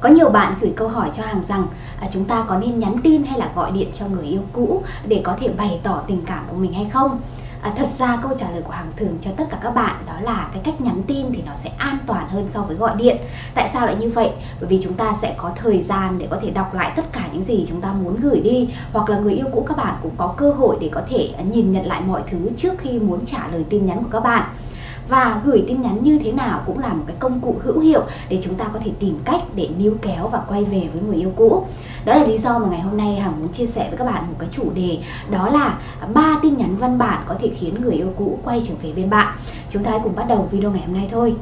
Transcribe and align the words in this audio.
Có 0.00 0.08
nhiều 0.08 0.28
bạn 0.28 0.54
gửi 0.60 0.72
câu 0.76 0.88
hỏi 0.88 1.10
cho 1.14 1.22
Hằng 1.22 1.44
rằng 1.48 1.66
à, 2.00 2.08
chúng 2.12 2.24
ta 2.24 2.44
có 2.48 2.58
nên 2.58 2.78
nhắn 2.78 2.96
tin 3.02 3.24
hay 3.24 3.38
là 3.38 3.48
gọi 3.54 3.70
điện 3.70 3.88
cho 3.94 4.06
người 4.06 4.24
yêu 4.24 4.40
cũ 4.52 4.82
để 5.06 5.20
có 5.24 5.36
thể 5.40 5.48
bày 5.48 5.80
tỏ 5.82 6.02
tình 6.06 6.22
cảm 6.26 6.44
của 6.50 6.56
mình 6.56 6.72
hay 6.72 6.86
không? 6.92 7.20
À, 7.62 7.72
thật 7.76 7.88
ra 7.98 8.18
câu 8.22 8.32
trả 8.38 8.50
lời 8.50 8.62
của 8.62 8.72
Hằng 8.72 8.92
thường 8.96 9.18
cho 9.20 9.30
tất 9.36 9.44
cả 9.50 9.58
các 9.62 9.74
bạn 9.74 9.96
đó 10.06 10.12
là 10.20 10.48
cái 10.52 10.62
cách 10.64 10.80
nhắn 10.80 11.02
tin 11.06 11.26
thì 11.32 11.42
nó 11.46 11.52
sẽ 11.64 11.70
an 11.78 11.98
toàn 12.06 12.28
hơn 12.28 12.46
so 12.48 12.62
với 12.62 12.76
gọi 12.76 12.96
điện. 12.96 13.16
Tại 13.54 13.70
sao 13.72 13.86
lại 13.86 13.96
như 14.00 14.10
vậy? 14.10 14.30
Bởi 14.60 14.68
vì 14.68 14.80
chúng 14.82 14.94
ta 14.94 15.14
sẽ 15.22 15.34
có 15.38 15.52
thời 15.56 15.82
gian 15.82 16.18
để 16.18 16.26
có 16.30 16.38
thể 16.42 16.50
đọc 16.50 16.74
lại 16.74 16.92
tất 16.96 17.12
cả 17.12 17.28
những 17.32 17.44
gì 17.44 17.66
chúng 17.68 17.80
ta 17.80 17.92
muốn 17.92 18.20
gửi 18.20 18.40
đi 18.40 18.68
hoặc 18.92 19.10
là 19.10 19.18
người 19.18 19.34
yêu 19.34 19.46
cũ 19.52 19.64
các 19.68 19.76
bạn 19.76 19.94
cũng 20.02 20.12
có 20.16 20.34
cơ 20.36 20.52
hội 20.52 20.76
để 20.80 20.90
có 20.92 21.02
thể 21.10 21.34
à, 21.38 21.42
nhìn 21.52 21.72
nhận 21.72 21.86
lại 21.86 22.00
mọi 22.06 22.22
thứ 22.30 22.38
trước 22.56 22.78
khi 22.78 22.98
muốn 22.98 23.26
trả 23.26 23.48
lời 23.52 23.64
tin 23.70 23.86
nhắn 23.86 23.98
của 24.02 24.10
các 24.12 24.20
bạn 24.20 24.44
và 25.10 25.40
gửi 25.44 25.64
tin 25.68 25.82
nhắn 25.82 25.98
như 26.02 26.18
thế 26.18 26.32
nào 26.32 26.62
cũng 26.66 26.78
là 26.78 26.88
một 26.88 27.04
cái 27.06 27.16
công 27.18 27.40
cụ 27.40 27.56
hữu 27.62 27.80
hiệu 27.80 28.02
để 28.28 28.38
chúng 28.42 28.54
ta 28.54 28.64
có 28.72 28.80
thể 28.84 28.90
tìm 28.98 29.18
cách 29.24 29.40
để 29.54 29.68
níu 29.78 29.94
kéo 30.02 30.28
và 30.28 30.42
quay 30.48 30.64
về 30.64 30.88
với 30.92 31.02
người 31.02 31.16
yêu 31.16 31.32
cũ. 31.36 31.66
Đó 32.04 32.14
là 32.14 32.24
lý 32.26 32.38
do 32.38 32.58
mà 32.58 32.68
ngày 32.70 32.80
hôm 32.80 32.96
nay 32.96 33.14
hằng 33.14 33.40
muốn 33.40 33.52
chia 33.52 33.66
sẻ 33.66 33.86
với 33.88 33.98
các 33.98 34.04
bạn 34.04 34.26
một 34.28 34.34
cái 34.38 34.48
chủ 34.52 34.70
đề 34.74 34.98
đó 35.30 35.48
là 35.48 35.78
ba 36.14 36.38
tin 36.42 36.56
nhắn 36.56 36.76
văn 36.76 36.98
bản 36.98 37.22
có 37.26 37.34
thể 37.40 37.50
khiến 37.58 37.74
người 37.82 37.94
yêu 37.94 38.12
cũ 38.16 38.38
quay 38.44 38.62
trở 38.68 38.74
về 38.82 38.92
bên 38.92 39.10
bạn. 39.10 39.36
Chúng 39.70 39.84
ta 39.84 39.90
hãy 39.90 40.00
cùng 40.04 40.16
bắt 40.16 40.24
đầu 40.28 40.48
video 40.50 40.70
ngày 40.70 40.82
hôm 40.86 40.94
nay 40.94 41.08
thôi. 41.10 41.34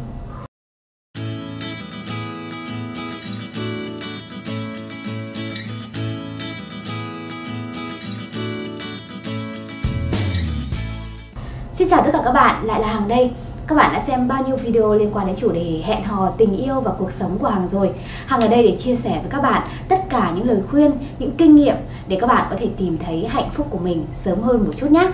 Xin 11.74 11.88
chào 11.88 12.02
tất 12.04 12.10
cả 12.12 12.20
các 12.24 12.32
bạn, 12.32 12.66
lại 12.66 12.80
là 12.80 12.86
Hằng 12.86 13.08
đây 13.08 13.30
các 13.68 13.74
bạn 13.74 13.92
đã 13.92 14.00
xem 14.00 14.28
bao 14.28 14.44
nhiêu 14.46 14.56
video 14.56 14.94
liên 14.94 15.10
quan 15.12 15.26
đến 15.26 15.36
chủ 15.36 15.52
đề 15.52 15.82
hẹn 15.84 16.04
hò, 16.04 16.30
tình 16.30 16.56
yêu 16.56 16.80
và 16.80 16.92
cuộc 16.98 17.12
sống 17.12 17.38
của 17.38 17.48
Hằng 17.48 17.68
rồi. 17.68 17.90
Hằng 18.26 18.40
ở 18.40 18.48
đây 18.48 18.62
để 18.62 18.76
chia 18.78 18.96
sẻ 18.96 19.10
với 19.10 19.30
các 19.30 19.42
bạn 19.42 19.68
tất 19.88 20.04
cả 20.10 20.32
những 20.36 20.48
lời 20.48 20.60
khuyên, 20.70 20.92
những 21.18 21.30
kinh 21.30 21.56
nghiệm 21.56 21.76
để 22.08 22.18
các 22.20 22.26
bạn 22.26 22.46
có 22.50 22.56
thể 22.58 22.68
tìm 22.76 22.98
thấy 23.06 23.26
hạnh 23.26 23.50
phúc 23.50 23.66
của 23.70 23.78
mình 23.78 24.06
sớm 24.14 24.40
hơn 24.40 24.64
một 24.64 24.72
chút 24.76 24.90
nhé. 24.90 25.10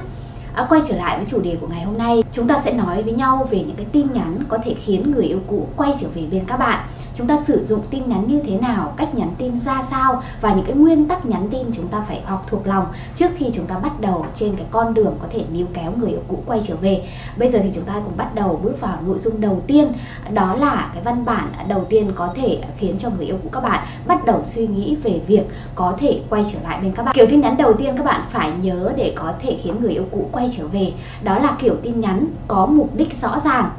À, 0.54 0.66
quay 0.68 0.80
trở 0.88 0.96
lại 0.96 1.16
với 1.16 1.26
chủ 1.30 1.40
đề 1.40 1.56
của 1.60 1.66
ngày 1.66 1.84
hôm 1.84 1.98
nay, 1.98 2.24
chúng 2.32 2.48
ta 2.48 2.58
sẽ 2.64 2.72
nói 2.72 3.02
với 3.02 3.12
nhau 3.12 3.46
về 3.50 3.58
những 3.58 3.76
cái 3.76 3.86
tin 3.92 4.06
nhắn 4.12 4.38
có 4.48 4.58
thể 4.64 4.74
khiến 4.84 5.10
người 5.10 5.24
yêu 5.24 5.40
cũ 5.46 5.66
quay 5.76 5.94
trở 6.00 6.06
về 6.14 6.22
bên 6.30 6.44
các 6.46 6.56
bạn 6.56 6.84
chúng 7.14 7.26
ta 7.26 7.38
sử 7.44 7.64
dụng 7.64 7.80
tin 7.90 8.02
nhắn 8.08 8.24
như 8.26 8.40
thế 8.46 8.58
nào, 8.58 8.92
cách 8.96 9.14
nhắn 9.14 9.30
tin 9.38 9.60
ra 9.60 9.82
sao 9.90 10.22
và 10.40 10.54
những 10.54 10.64
cái 10.64 10.76
nguyên 10.76 11.08
tắc 11.08 11.26
nhắn 11.26 11.48
tin 11.50 11.66
chúng 11.72 11.88
ta 11.88 12.04
phải 12.08 12.22
học 12.24 12.46
thuộc 12.50 12.66
lòng 12.66 12.86
trước 13.16 13.30
khi 13.36 13.50
chúng 13.54 13.66
ta 13.66 13.78
bắt 13.78 14.00
đầu 14.00 14.26
trên 14.36 14.56
cái 14.56 14.66
con 14.70 14.94
đường 14.94 15.16
có 15.22 15.28
thể 15.32 15.44
níu 15.52 15.66
kéo 15.74 15.92
người 15.96 16.10
yêu 16.10 16.20
cũ 16.28 16.38
quay 16.46 16.62
trở 16.66 16.76
về. 16.76 17.08
Bây 17.36 17.48
giờ 17.48 17.58
thì 17.62 17.70
chúng 17.74 17.84
ta 17.84 17.92
cùng 18.04 18.16
bắt 18.16 18.34
đầu 18.34 18.60
bước 18.62 18.80
vào 18.80 18.98
nội 19.06 19.18
dung 19.18 19.40
đầu 19.40 19.62
tiên, 19.66 19.92
đó 20.32 20.54
là 20.54 20.90
cái 20.94 21.02
văn 21.02 21.24
bản 21.24 21.52
đầu 21.68 21.84
tiên 21.88 22.12
có 22.14 22.28
thể 22.34 22.62
khiến 22.78 22.96
cho 22.98 23.10
người 23.10 23.26
yêu 23.26 23.36
cũ 23.42 23.48
các 23.52 23.62
bạn 23.62 23.86
bắt 24.06 24.24
đầu 24.24 24.40
suy 24.44 24.66
nghĩ 24.66 24.96
về 25.02 25.20
việc 25.26 25.42
có 25.74 25.94
thể 25.98 26.20
quay 26.30 26.46
trở 26.52 26.58
lại 26.64 26.80
bên 26.82 26.92
các 26.92 27.02
bạn. 27.02 27.14
Kiểu 27.14 27.26
tin 27.30 27.40
nhắn 27.40 27.56
đầu 27.56 27.72
tiên 27.72 27.94
các 27.96 28.04
bạn 28.04 28.20
phải 28.30 28.50
nhớ 28.62 28.92
để 28.96 29.12
có 29.16 29.32
thể 29.42 29.58
khiến 29.62 29.76
người 29.80 29.92
yêu 29.92 30.04
cũ 30.10 30.28
quay 30.32 30.50
trở 30.56 30.66
về, 30.66 30.92
đó 31.22 31.38
là 31.38 31.56
kiểu 31.58 31.76
tin 31.82 32.00
nhắn 32.00 32.26
có 32.48 32.66
mục 32.66 32.96
đích 32.96 33.20
rõ 33.20 33.40
ràng 33.44 33.70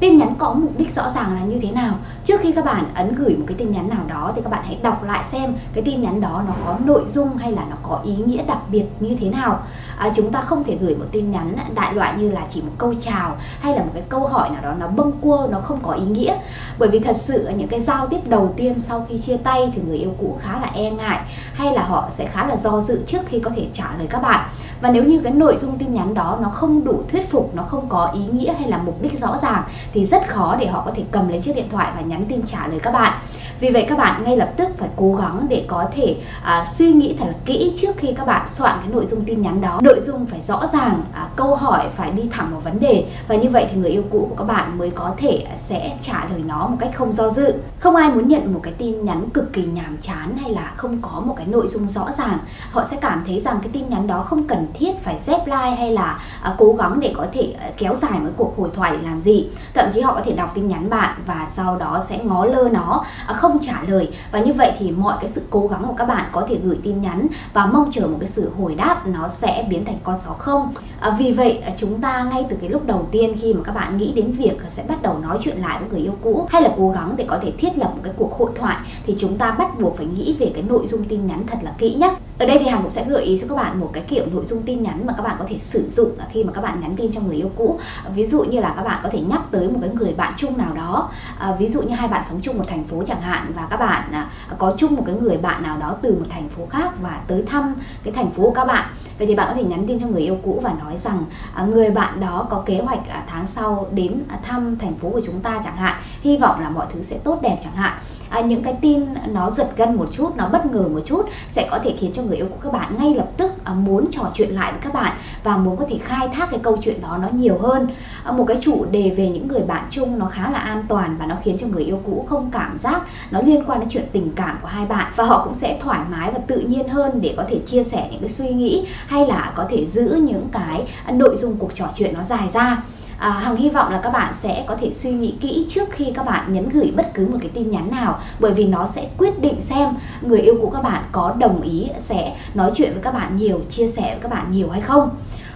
tin 0.00 0.18
nhắn 0.18 0.34
có 0.38 0.52
mục 0.54 0.72
đích 0.78 0.94
rõ 0.94 1.10
ràng 1.14 1.34
là 1.34 1.40
như 1.40 1.58
thế 1.62 1.70
nào? 1.70 1.94
Trước 2.24 2.40
khi 2.40 2.52
các 2.52 2.64
bạn 2.64 2.84
ấn 2.94 3.14
gửi 3.14 3.36
một 3.36 3.44
cái 3.46 3.56
tin 3.58 3.72
nhắn 3.72 3.88
nào 3.88 4.04
đó 4.08 4.32
thì 4.36 4.42
các 4.42 4.50
bạn 4.50 4.62
hãy 4.64 4.78
đọc 4.82 5.04
lại 5.04 5.24
xem 5.24 5.54
cái 5.74 5.84
tin 5.84 6.02
nhắn 6.02 6.20
đó 6.20 6.42
nó 6.46 6.52
có 6.66 6.76
nội 6.84 7.04
dung 7.08 7.36
hay 7.36 7.52
là 7.52 7.64
nó 7.70 7.76
có 7.82 8.00
ý 8.04 8.16
nghĩa 8.16 8.42
đặc 8.42 8.58
biệt 8.70 8.84
như 9.00 9.16
thế 9.20 9.28
nào. 9.28 9.62
À, 9.98 10.10
chúng 10.14 10.32
ta 10.32 10.40
không 10.40 10.64
thể 10.64 10.76
gửi 10.80 10.96
một 10.96 11.04
tin 11.12 11.30
nhắn 11.30 11.56
đại 11.74 11.94
loại 11.94 12.14
như 12.18 12.30
là 12.30 12.40
chỉ 12.50 12.62
một 12.62 12.72
câu 12.78 12.94
chào 13.00 13.36
hay 13.60 13.76
là 13.76 13.82
một 13.82 13.90
cái 13.94 14.02
câu 14.08 14.26
hỏi 14.26 14.50
nào 14.50 14.62
đó 14.62 14.74
nó 14.78 14.86
bâng 14.86 15.12
quơ 15.20 15.48
nó 15.50 15.60
không 15.60 15.78
có 15.82 15.92
ý 15.92 16.04
nghĩa. 16.04 16.34
Bởi 16.78 16.88
vì 16.88 16.98
thật 16.98 17.16
sự 17.16 17.48
những 17.56 17.68
cái 17.68 17.80
giao 17.80 18.06
tiếp 18.06 18.20
đầu 18.24 18.54
tiên 18.56 18.80
sau 18.80 19.06
khi 19.08 19.18
chia 19.18 19.36
tay 19.36 19.72
thì 19.74 19.82
người 19.86 19.98
yêu 19.98 20.14
cũ 20.18 20.38
khá 20.40 20.60
là 20.60 20.70
e 20.74 20.90
ngại 20.90 21.20
hay 21.52 21.72
là 21.72 21.82
họ 21.82 22.08
sẽ 22.10 22.26
khá 22.26 22.46
là 22.46 22.56
do 22.56 22.80
dự 22.80 23.00
trước 23.06 23.20
khi 23.26 23.40
có 23.40 23.50
thể 23.56 23.66
trả 23.72 23.94
lời 23.98 24.06
các 24.10 24.22
bạn 24.22 24.48
và 24.80 24.90
nếu 24.90 25.04
như 25.04 25.20
cái 25.24 25.32
nội 25.32 25.56
dung 25.56 25.78
tin 25.78 25.94
nhắn 25.94 26.14
đó 26.14 26.38
nó 26.42 26.48
không 26.48 26.84
đủ 26.84 27.02
thuyết 27.08 27.30
phục 27.30 27.54
nó 27.54 27.62
không 27.62 27.88
có 27.88 28.10
ý 28.14 28.20
nghĩa 28.32 28.52
hay 28.52 28.68
là 28.68 28.78
mục 28.78 29.02
đích 29.02 29.18
rõ 29.18 29.38
ràng 29.42 29.62
thì 29.92 30.04
rất 30.04 30.28
khó 30.28 30.56
để 30.60 30.66
họ 30.66 30.82
có 30.86 30.92
thể 30.96 31.02
cầm 31.10 31.28
lấy 31.28 31.40
chiếc 31.40 31.56
điện 31.56 31.68
thoại 31.70 31.92
và 31.96 32.00
nhắn 32.00 32.24
tin 32.28 32.42
trả 32.46 32.66
lời 32.66 32.80
các 32.82 32.90
bạn. 32.90 33.12
Vì 33.60 33.70
vậy 33.70 33.86
các 33.88 33.98
bạn 33.98 34.24
ngay 34.24 34.36
lập 34.36 34.52
tức 34.56 34.68
phải 34.76 34.88
cố 34.96 35.14
gắng 35.14 35.46
để 35.48 35.64
có 35.68 35.84
thể 35.92 36.16
à, 36.42 36.66
suy 36.70 36.92
nghĩ 36.92 37.16
thật 37.18 37.24
là 37.26 37.34
kỹ 37.44 37.72
trước 37.80 37.96
khi 37.96 38.12
các 38.12 38.26
bạn 38.26 38.48
soạn 38.48 38.78
cái 38.80 38.88
nội 38.92 39.06
dung 39.06 39.24
tin 39.24 39.42
nhắn 39.42 39.60
đó. 39.60 39.78
Nội 39.82 40.00
dung 40.00 40.26
phải 40.26 40.40
rõ 40.40 40.66
ràng 40.72 41.02
à, 41.14 41.28
câu 41.36 41.56
hỏi 41.56 41.84
phải 41.96 42.10
đi 42.10 42.22
thẳng 42.30 42.48
vào 42.50 42.60
vấn 42.60 42.80
đề. 42.80 43.06
Và 43.28 43.36
như 43.36 43.48
vậy 43.50 43.66
thì 43.70 43.76
người 43.76 43.90
yêu 43.90 44.02
cũ 44.10 44.26
của 44.30 44.36
các 44.36 44.44
bạn 44.44 44.78
mới 44.78 44.90
có 44.90 45.14
thể 45.16 45.46
sẽ 45.56 45.96
trả 46.02 46.26
lời 46.30 46.42
nó 46.46 46.66
một 46.68 46.76
cách 46.80 46.90
không 46.94 47.12
do 47.12 47.30
dự. 47.30 47.54
Không 47.78 47.96
ai 47.96 48.10
muốn 48.10 48.28
nhận 48.28 48.54
một 48.54 48.60
cái 48.62 48.72
tin 48.72 49.04
nhắn 49.04 49.30
cực 49.30 49.52
kỳ 49.52 49.62
nhàm 49.62 49.96
chán 50.02 50.36
hay 50.36 50.50
là 50.50 50.72
không 50.76 50.98
có 51.02 51.20
một 51.20 51.34
cái 51.36 51.46
nội 51.46 51.68
dung 51.68 51.88
rõ 51.88 52.08
ràng. 52.18 52.38
Họ 52.70 52.84
sẽ 52.90 52.96
cảm 53.00 53.22
thấy 53.26 53.40
rằng 53.40 53.58
cái 53.62 53.70
tin 53.72 53.88
nhắn 53.88 54.06
đó 54.06 54.22
không 54.22 54.44
cần 54.44 54.66
thiết 54.74 54.92
phải 55.02 55.18
dép 55.20 55.46
like 55.46 55.76
hay 55.78 55.90
là 55.90 56.20
uh, 56.50 56.54
cố 56.58 56.72
gắng 56.72 57.00
để 57.00 57.12
có 57.16 57.26
thể 57.32 57.54
uh, 57.68 57.76
kéo 57.76 57.94
dài 57.94 58.20
một 58.20 58.30
cuộc 58.36 58.54
hội 58.58 58.70
thoại 58.74 58.98
làm 59.02 59.20
gì. 59.20 59.46
Thậm 59.74 59.86
chí 59.94 60.00
họ 60.00 60.14
có 60.14 60.20
thể 60.24 60.32
đọc 60.32 60.52
tin 60.54 60.68
nhắn 60.68 60.90
bạn 60.90 61.18
và 61.26 61.46
sau 61.52 61.76
đó 61.76 62.04
sẽ 62.08 62.18
ngó 62.18 62.44
lơ 62.44 62.68
nó 62.72 63.04
uh, 63.30 63.36
không 63.36 63.58
trả 63.62 63.82
lời. 63.88 64.10
Và 64.32 64.38
như 64.38 64.52
vậy 64.52 64.72
thì 64.78 64.90
mọi 64.90 65.16
cái 65.20 65.30
sự 65.34 65.42
cố 65.50 65.66
gắng 65.66 65.84
của 65.86 65.94
các 65.94 66.04
bạn 66.04 66.24
có 66.32 66.46
thể 66.48 66.56
gửi 66.62 66.78
tin 66.82 67.02
nhắn 67.02 67.26
và 67.52 67.66
mong 67.66 67.90
chờ 67.92 68.06
một 68.06 68.16
cái 68.20 68.28
sự 68.28 68.50
hồi 68.58 68.74
đáp 68.74 69.06
nó 69.06 69.28
sẽ 69.28 69.66
biến 69.70 69.84
thành 69.84 69.98
con 70.02 70.18
số 70.26 70.32
không. 70.32 70.74
Uh, 71.08 71.14
vì 71.18 71.32
vậy 71.32 71.62
uh, 71.68 71.76
chúng 71.76 72.00
ta 72.00 72.24
ngay 72.32 72.46
từ 72.50 72.56
cái 72.60 72.70
lúc 72.70 72.86
đầu 72.86 73.08
tiên 73.10 73.36
khi 73.40 73.54
mà 73.54 73.60
các 73.64 73.74
bạn 73.74 73.96
nghĩ 73.96 74.12
đến 74.12 74.32
việc 74.32 74.56
sẽ 74.68 74.82
bắt 74.88 75.02
đầu 75.02 75.18
nói 75.18 75.38
chuyện 75.40 75.56
lại 75.56 75.78
với 75.80 75.88
người 75.90 76.00
yêu 76.00 76.14
cũ 76.22 76.46
hay 76.50 76.62
là 76.62 76.70
cố 76.76 76.90
gắng 76.90 77.14
để 77.16 77.24
có 77.28 77.38
thể 77.42 77.52
thiết 77.58 77.78
lập 77.78 77.90
một 77.94 78.00
cái 78.02 78.12
cuộc 78.16 78.38
hội 78.38 78.50
thoại 78.54 78.76
thì 79.06 79.16
chúng 79.18 79.38
ta 79.38 79.50
bắt 79.50 79.80
buộc 79.80 79.96
phải 79.96 80.06
nghĩ 80.06 80.36
về 80.38 80.50
cái 80.54 80.62
nội 80.62 80.86
dung 80.86 81.04
tin 81.04 81.26
nhắn 81.26 81.44
thật 81.46 81.58
là 81.62 81.72
kỹ 81.78 81.94
nhé 81.94 82.14
ở 82.40 82.46
đây 82.46 82.58
thì 82.58 82.68
Hằng 82.68 82.82
cũng 82.82 82.90
sẽ 82.90 83.04
gợi 83.08 83.24
ý 83.24 83.38
cho 83.40 83.46
các 83.48 83.54
bạn 83.54 83.80
một 83.80 83.90
cái 83.92 84.02
kiểu 84.08 84.26
nội 84.32 84.44
dung 84.44 84.62
tin 84.62 84.82
nhắn 84.82 85.06
mà 85.06 85.14
các 85.16 85.22
bạn 85.22 85.36
có 85.38 85.44
thể 85.48 85.58
sử 85.58 85.88
dụng 85.88 86.10
khi 86.30 86.44
mà 86.44 86.52
các 86.52 86.60
bạn 86.60 86.80
nhắn 86.80 86.96
tin 86.96 87.12
cho 87.12 87.20
người 87.20 87.36
yêu 87.36 87.50
cũ. 87.56 87.78
Ví 88.14 88.26
dụ 88.26 88.44
như 88.44 88.60
là 88.60 88.72
các 88.76 88.82
bạn 88.82 89.00
có 89.02 89.08
thể 89.12 89.20
nhắc 89.20 89.40
tới 89.50 89.68
một 89.68 89.78
cái 89.82 89.90
người 89.94 90.14
bạn 90.14 90.32
chung 90.36 90.58
nào 90.58 90.74
đó. 90.74 91.10
À, 91.38 91.56
ví 91.58 91.68
dụ 91.68 91.82
như 91.82 91.94
hai 91.94 92.08
bạn 92.08 92.24
sống 92.28 92.40
chung 92.42 92.58
một 92.58 92.64
thành 92.68 92.84
phố 92.84 93.02
chẳng 93.06 93.20
hạn 93.20 93.52
và 93.54 93.66
các 93.70 93.76
bạn 93.76 94.12
à, 94.12 94.30
có 94.58 94.74
chung 94.76 94.96
một 94.96 95.02
cái 95.06 95.14
người 95.20 95.36
bạn 95.36 95.62
nào 95.62 95.78
đó 95.78 95.96
từ 96.02 96.12
một 96.12 96.26
thành 96.30 96.48
phố 96.48 96.66
khác 96.66 96.92
và 97.02 97.20
tới 97.26 97.42
thăm 97.46 97.74
cái 98.02 98.12
thành 98.12 98.30
phố 98.30 98.42
của 98.42 98.54
các 98.54 98.64
bạn. 98.64 98.90
Vậy 99.18 99.26
thì 99.26 99.34
bạn 99.34 99.46
có 99.48 99.54
thể 99.54 99.62
nhắn 99.62 99.86
tin 99.86 100.00
cho 100.00 100.06
người 100.06 100.22
yêu 100.22 100.38
cũ 100.42 100.60
và 100.62 100.72
nói 100.84 100.98
rằng 100.98 101.24
à, 101.54 101.64
người 101.64 101.90
bạn 101.90 102.20
đó 102.20 102.46
có 102.50 102.62
kế 102.66 102.80
hoạch 102.80 103.08
à, 103.08 103.22
tháng 103.26 103.46
sau 103.46 103.88
đến 103.92 104.22
à, 104.28 104.38
thăm 104.42 104.78
thành 104.78 104.94
phố 104.94 105.10
của 105.10 105.20
chúng 105.26 105.40
ta 105.40 105.60
chẳng 105.64 105.76
hạn. 105.76 105.94
Hy 106.20 106.36
vọng 106.36 106.60
là 106.60 106.70
mọi 106.70 106.86
thứ 106.94 107.02
sẽ 107.02 107.18
tốt 107.24 107.38
đẹp 107.42 107.58
chẳng 107.64 107.76
hạn 107.76 107.98
à, 108.30 108.40
những 108.40 108.62
cái 108.62 108.74
tin 108.80 109.04
nó 109.28 109.50
giật 109.50 109.70
gân 109.76 109.94
một 109.94 110.08
chút 110.12 110.36
nó 110.36 110.48
bất 110.48 110.66
ngờ 110.66 110.82
một 110.88 111.00
chút 111.06 111.28
sẽ 111.52 111.68
có 111.70 111.78
thể 111.84 111.94
khiến 111.98 112.12
cho 112.14 112.22
người 112.22 112.36
yêu 112.36 112.46
của 112.46 112.56
các 112.60 112.72
bạn 112.72 112.96
ngay 112.98 113.14
lập 113.14 113.30
tức 113.36 113.64
à, 113.64 113.74
muốn 113.74 114.06
trò 114.10 114.30
chuyện 114.34 114.50
lại 114.50 114.72
với 114.72 114.80
các 114.80 114.94
bạn 114.94 115.16
và 115.44 115.56
muốn 115.56 115.76
có 115.76 115.84
thể 115.90 115.98
khai 115.98 116.28
thác 116.28 116.50
cái 116.50 116.60
câu 116.62 116.76
chuyện 116.82 117.00
đó 117.02 117.18
nó 117.22 117.28
nhiều 117.32 117.58
hơn. 117.58 117.88
À, 118.24 118.32
một 118.32 118.44
cái 118.48 118.56
chủ 118.60 118.84
đề 118.90 119.10
về 119.16 119.28
những 119.28 119.48
người 119.48 119.60
bạn 119.60 119.86
chung 119.90 120.18
nó 120.18 120.26
khá 120.26 120.50
là 120.50 120.58
an 120.58 120.84
toàn 120.88 121.16
và 121.18 121.26
nó 121.26 121.36
khiến 121.44 121.58
cho 121.58 121.66
người 121.66 121.84
yêu 121.84 122.00
cũ 122.06 122.26
không 122.28 122.50
cảm 122.52 122.78
giác 122.78 123.02
nó 123.30 123.40
liên 123.40 123.64
quan 123.64 123.80
đến 123.80 123.88
chuyện 123.88 124.06
tình 124.12 124.32
cảm 124.36 124.58
của 124.62 124.68
hai 124.68 124.86
bạn 124.86 125.12
và 125.16 125.24
họ 125.24 125.44
cũng 125.44 125.54
sẽ 125.54 125.78
thoải 125.82 126.00
mái 126.10 126.30
và 126.30 126.38
tự 126.46 126.60
nhiên 126.60 126.88
hơn 126.88 127.20
để 127.20 127.34
có 127.36 127.44
thể 127.50 127.58
chia 127.66 127.82
sẻ 127.84 128.08
những 128.10 128.20
cái 128.20 128.30
suy 128.30 128.48
nghĩ 128.50 128.86
hay 129.06 129.26
là 129.26 129.52
có 129.54 129.66
thể 129.70 129.86
giữ 129.86 130.20
những 130.22 130.48
cái 130.52 130.84
nội 131.12 131.36
dung 131.36 131.56
cuộc 131.58 131.74
trò 131.74 131.86
chuyện 131.94 132.14
nó 132.14 132.22
dài 132.22 132.48
ra 132.52 132.82
à, 133.20 133.30
hằng 133.30 133.56
hy 133.56 133.70
vọng 133.70 133.92
là 133.92 134.00
các 134.02 134.10
bạn 134.10 134.34
sẽ 134.34 134.64
có 134.66 134.76
thể 134.76 134.92
suy 134.92 135.10
nghĩ 135.10 135.34
kỹ 135.40 135.66
trước 135.68 135.90
khi 135.90 136.12
các 136.14 136.26
bạn 136.26 136.52
nhấn 136.52 136.68
gửi 136.68 136.92
bất 136.96 137.14
cứ 137.14 137.26
một 137.26 137.38
cái 137.40 137.50
tin 137.54 137.70
nhắn 137.70 137.90
nào 137.90 138.18
bởi 138.40 138.54
vì 138.54 138.64
nó 138.64 138.86
sẽ 138.86 139.08
quyết 139.18 139.40
định 139.40 139.60
xem 139.60 139.88
người 140.22 140.40
yêu 140.40 140.54
cũ 140.62 140.70
các 140.70 140.82
bạn 140.82 141.04
có 141.12 141.34
đồng 141.38 141.62
ý 141.62 141.88
sẽ 141.98 142.36
nói 142.54 142.70
chuyện 142.74 142.92
với 142.92 143.02
các 143.02 143.14
bạn 143.14 143.36
nhiều 143.36 143.60
chia 143.70 143.88
sẻ 143.88 144.02
với 144.02 144.18
các 144.22 144.30
bạn 144.30 144.52
nhiều 144.52 144.70
hay 144.70 144.80
không. 144.80 145.10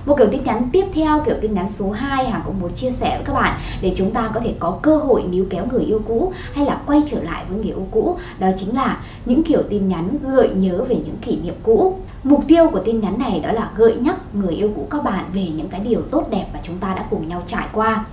Một 0.06 0.14
kiểu 0.18 0.28
tin 0.32 0.44
nhắn 0.44 0.68
tiếp 0.72 0.84
theo 0.94 1.22
kiểu 1.26 1.34
tin 1.40 1.54
nhắn 1.54 1.68
số 1.68 1.90
2 1.90 2.30
hàng 2.30 2.42
cũng 2.46 2.60
muốn 2.60 2.70
chia 2.70 2.90
sẻ 2.90 3.16
với 3.16 3.24
các 3.24 3.32
bạn 3.32 3.60
để 3.80 3.92
chúng 3.96 4.10
ta 4.10 4.30
có 4.34 4.40
thể 4.40 4.54
có 4.58 4.78
cơ 4.82 4.96
hội 4.96 5.22
níu 5.30 5.46
kéo 5.50 5.66
người 5.72 5.84
yêu 5.84 6.00
cũ 6.08 6.32
hay 6.54 6.64
là 6.64 6.80
quay 6.86 7.02
trở 7.10 7.22
lại 7.22 7.44
với 7.48 7.58
người 7.58 7.66
yêu 7.66 7.86
cũ. 7.90 8.18
Đó 8.38 8.48
chính 8.58 8.74
là 8.74 9.00
những 9.24 9.42
kiểu 9.42 9.62
tin 9.70 9.88
nhắn 9.88 10.18
gợi 10.22 10.48
nhớ 10.48 10.84
về 10.88 10.96
những 10.96 11.16
kỷ 11.22 11.36
niệm 11.36 11.54
cũ. 11.62 11.98
Mục 12.24 12.44
tiêu 12.48 12.68
của 12.72 12.80
tin 12.84 13.00
nhắn 13.00 13.18
này 13.18 13.40
đó 13.40 13.52
là 13.52 13.70
gợi 13.76 13.96
nhắc 13.96 14.34
người 14.34 14.54
yêu 14.54 14.70
cũ 14.76 14.86
các 14.90 15.04
bạn 15.04 15.24
về 15.34 15.46
những 15.56 15.68
cái 15.68 15.80
điều 15.80 16.02
tốt 16.10 16.26
đẹp 16.30 16.46
mà 16.52 16.58
chúng 16.62 16.78
ta 16.78 16.94
đã 16.94 17.06
cùng 17.10 17.28
nhau 17.28 17.42
trải 17.46 17.66
qua. 17.72 18.04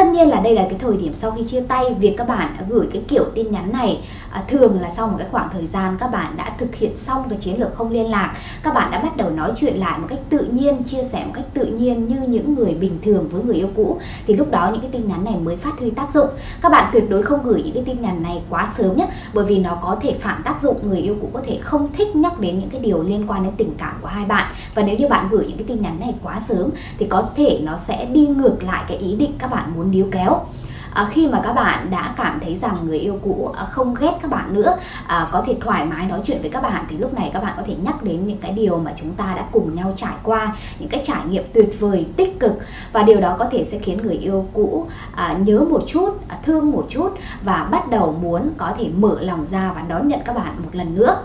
Tất 0.00 0.06
nhiên 0.06 0.28
là 0.28 0.40
đây 0.40 0.54
là 0.54 0.66
cái 0.70 0.78
thời 0.78 0.96
điểm 0.96 1.14
sau 1.14 1.30
khi 1.30 1.42
chia 1.50 1.60
tay 1.60 1.94
Việc 1.94 2.14
các 2.16 2.28
bạn 2.28 2.56
gửi 2.68 2.86
cái 2.92 3.02
kiểu 3.08 3.24
tin 3.34 3.52
nhắn 3.52 3.72
này 3.72 3.98
à, 4.30 4.42
Thường 4.48 4.80
là 4.80 4.90
sau 4.96 5.08
một 5.08 5.14
cái 5.18 5.26
khoảng 5.30 5.48
thời 5.52 5.66
gian 5.66 5.96
các 6.00 6.10
bạn 6.10 6.36
đã 6.36 6.52
thực 6.58 6.74
hiện 6.74 6.96
xong 6.96 7.28
cái 7.28 7.38
chiến 7.38 7.60
lược 7.60 7.74
không 7.74 7.90
liên 7.90 8.10
lạc. 8.10 8.34
Các 8.62 8.74
bạn 8.74 8.90
đã 8.90 9.00
bắt 9.02 9.16
đầu 9.16 9.30
nói 9.30 9.52
chuyện 9.56 9.76
lại 9.76 9.98
một 9.98 10.06
cách 10.10 10.18
tự 10.30 10.38
nhiên 10.38 10.82
Chia 10.82 11.04
sẻ 11.12 11.24
một 11.24 11.30
cách 11.34 11.44
tự 11.54 11.66
nhiên 11.66 12.08
như 12.08 12.16
những 12.28 12.54
người 12.54 12.74
bình 12.74 12.98
thường 13.02 13.28
với 13.28 13.42
người 13.42 13.54
yêu 13.54 13.68
cũ. 13.76 13.98
Thì 14.26 14.34
lúc 14.34 14.50
đó 14.50 14.70
những 14.72 14.80
cái 14.80 14.90
tin 14.92 15.08
nhắn 15.08 15.24
này 15.24 15.36
mới 15.36 15.56
phát 15.56 15.78
huy 15.78 15.90
tác 15.90 16.10
dụng. 16.12 16.28
Các 16.62 16.72
bạn 16.72 16.90
tuyệt 16.92 17.10
đối 17.10 17.22
không 17.22 17.44
gửi 17.44 17.62
những 17.62 17.74
cái 17.74 17.82
tin 17.86 18.02
nhắn 18.02 18.22
này 18.22 18.42
quá 18.50 18.68
sớm 18.78 18.96
nhé 18.96 19.06
Bởi 19.34 19.44
vì 19.44 19.58
nó 19.58 19.78
có 19.82 19.96
thể 20.02 20.14
phản 20.20 20.42
tác 20.44 20.60
dụng 20.60 20.76
Người 20.82 20.98
yêu 20.98 21.16
cũ 21.20 21.28
có 21.32 21.40
thể 21.46 21.58
không 21.62 21.92
thích 21.92 22.16
nhắc 22.16 22.40
đến 22.40 22.58
những 22.58 22.70
cái 22.70 22.80
điều 22.80 23.02
liên 23.02 23.26
quan 23.26 23.42
đến 23.42 23.52
tình 23.56 23.74
cảm 23.78 23.96
của 24.00 24.08
hai 24.08 24.24
bạn. 24.24 24.54
Và 24.74 24.82
nếu 24.82 24.96
như 24.96 25.08
bạn 25.08 25.28
gửi 25.30 25.46
những 25.48 25.58
cái 25.58 25.66
tin 25.68 25.82
nhắn 25.82 26.00
này 26.00 26.14
quá 26.22 26.40
sớm 26.48 26.70
Thì 26.98 27.06
có 27.06 27.28
thể 27.36 27.60
nó 27.62 27.76
sẽ 27.76 28.04
đi 28.04 28.26
ngược 28.26 28.62
lại 28.62 28.84
cái 28.88 28.96
ý 28.96 29.14
định 29.14 29.32
các 29.38 29.50
bạn 29.50 29.72
muốn 29.74 29.89
níu 29.90 30.06
kéo. 30.12 30.46
À, 30.94 31.08
khi 31.10 31.28
mà 31.28 31.40
các 31.44 31.52
bạn 31.52 31.90
đã 31.90 32.14
cảm 32.16 32.40
thấy 32.40 32.56
rằng 32.56 32.76
người 32.84 32.98
yêu 32.98 33.18
cũ 33.22 33.54
à, 33.56 33.64
không 33.64 33.94
ghét 33.94 34.12
các 34.22 34.30
bạn 34.30 34.54
nữa 34.54 34.76
à, 35.06 35.28
có 35.32 35.42
thể 35.46 35.56
thoải 35.60 35.84
mái 35.84 36.06
nói 36.06 36.20
chuyện 36.24 36.40
với 36.40 36.50
các 36.50 36.62
bạn 36.62 36.84
thì 36.88 36.98
lúc 36.98 37.14
này 37.14 37.30
các 37.32 37.42
bạn 37.42 37.52
có 37.56 37.62
thể 37.66 37.74
nhắc 37.84 38.02
đến 38.02 38.26
những 38.26 38.38
cái 38.38 38.52
điều 38.52 38.78
mà 38.78 38.92
chúng 38.96 39.12
ta 39.12 39.34
đã 39.36 39.44
cùng 39.52 39.74
nhau 39.74 39.92
trải 39.96 40.14
qua 40.22 40.56
những 40.78 40.88
cái 40.88 41.02
trải 41.06 41.20
nghiệm 41.30 41.44
tuyệt 41.52 41.80
vời 41.80 42.06
tích 42.16 42.40
cực. 42.40 42.52
Và 42.92 43.02
điều 43.02 43.20
đó 43.20 43.36
có 43.38 43.44
thể 43.50 43.64
sẽ 43.64 43.78
khiến 43.78 44.02
người 44.02 44.16
yêu 44.16 44.46
cũ 44.52 44.86
à, 45.14 45.36
nhớ 45.44 45.60
một 45.70 45.82
chút 45.86 46.10
à, 46.28 46.38
thương 46.42 46.70
một 46.70 46.86
chút 46.88 47.10
và 47.42 47.68
bắt 47.70 47.90
đầu 47.90 48.18
muốn 48.22 48.50
có 48.56 48.72
thể 48.78 48.90
mở 48.96 49.16
lòng 49.20 49.46
ra 49.50 49.72
và 49.74 49.82
đón 49.88 50.08
nhận 50.08 50.20
các 50.24 50.36
bạn 50.36 50.56
một 50.64 50.70
lần 50.72 50.94
nữa 50.94 51.16